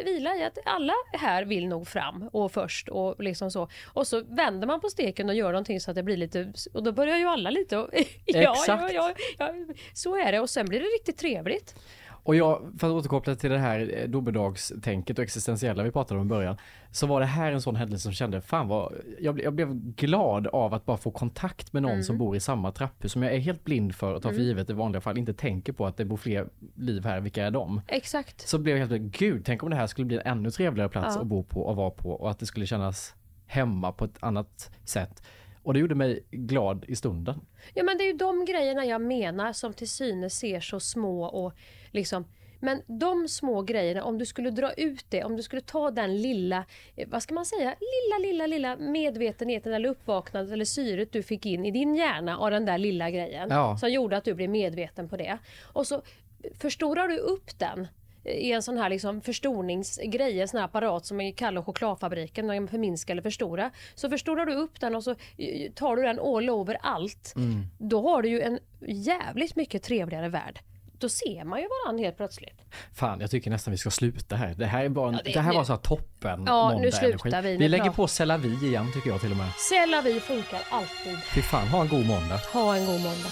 [0.04, 3.68] vila i att alla här vill nog fram och först och liksom så.
[3.86, 6.82] Och så vänder man på steken och gör någonting så att det blir lite, och
[6.82, 7.90] då börjar ju alla lite och,
[8.24, 8.68] ja, Exakt.
[8.68, 9.54] ja, ja, ja,
[9.94, 11.74] så är det och sen blir det riktigt trevligt.
[12.10, 16.26] och jag, för att återkoppla till det här eh, domedagstänket och existentiella vi pratade om
[16.26, 16.56] i början,
[16.90, 19.74] så var det här en sån händelse som kände, fan vad, jag, blev- jag blev
[19.74, 22.02] glad av att bara få kontakt med någon Mm.
[22.04, 24.70] som bor i samma trapphus som jag är helt blind för och tar för givet
[24.70, 27.80] i vanliga fall, inte tänker på att det bor fler liv här, vilka är de?
[27.88, 28.48] Exakt.
[28.48, 31.14] Så blev jag helt, gud, tänk om det här skulle bli en ännu trevligare plats
[31.16, 31.20] Ja.
[31.22, 33.14] att bo på och vara på och att det skulle kännas
[33.46, 35.22] hemma på ett annat sätt.
[35.68, 37.40] Och det gjorde mig glad i stunden.
[37.74, 41.24] Ja men det är ju de grejerna jag menar som till synes ser så små
[41.24, 41.52] och
[41.90, 42.24] liksom
[42.60, 46.22] men de små grejerna, om du skulle dra ut det, om du skulle ta den
[46.22, 46.64] lilla,
[46.96, 51.46] eh, vad ska man säga, lilla, lilla, lilla medvetenheten eller uppvaknandet eller syret du fick
[51.46, 53.76] in i din hjärna av den där lilla grejen Ja.
[53.76, 55.38] som gjorde att du blev medveten på det.
[55.72, 56.02] Och så
[56.60, 57.88] förstorar du upp den
[58.30, 62.60] i en sån här liksom förstoringsgrej, en sån här apparat som Kalle och chokladfabriken, när
[62.60, 63.70] man förminskar eller förstora.
[63.94, 67.34] Så förstorar du upp den och så eh, tar du den all over allt.
[67.78, 70.60] Då har du ju en jävligt mycket trevligare värld.
[71.00, 72.60] Då ser man ju varandra helt plötsligt.
[72.94, 74.54] Fan, jag tycker nästan vi ska sluta här.
[74.54, 76.78] Det här, är bara en, Ja, det, det- här nu- var så här toppen Ja,
[76.80, 77.52] nu slutar vi.
[77.52, 79.46] Nu Vi lägger pratar- på C'est la vie igen tycker jag till och med.
[79.72, 81.18] C'est la vie funkar alltid.
[81.34, 82.40] Fy fan, ha en god måndag.
[82.52, 83.30] Ha en god måndag.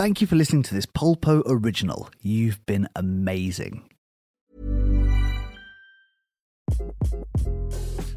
[0.00, 2.08] Thank you for listening to this Polpo original.
[2.22, 3.82] You've been amazing.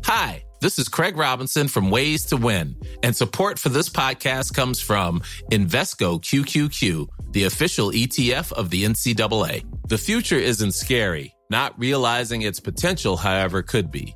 [0.05, 4.79] Hi, this is Craig Robinson from Ways to Win, and support for this podcast comes
[4.79, 5.19] from
[5.51, 9.65] Invesco QQQ, the official ETF of the NCAA.
[9.89, 11.35] The future isn't scary.
[11.49, 14.15] Not realizing its potential, however, could be.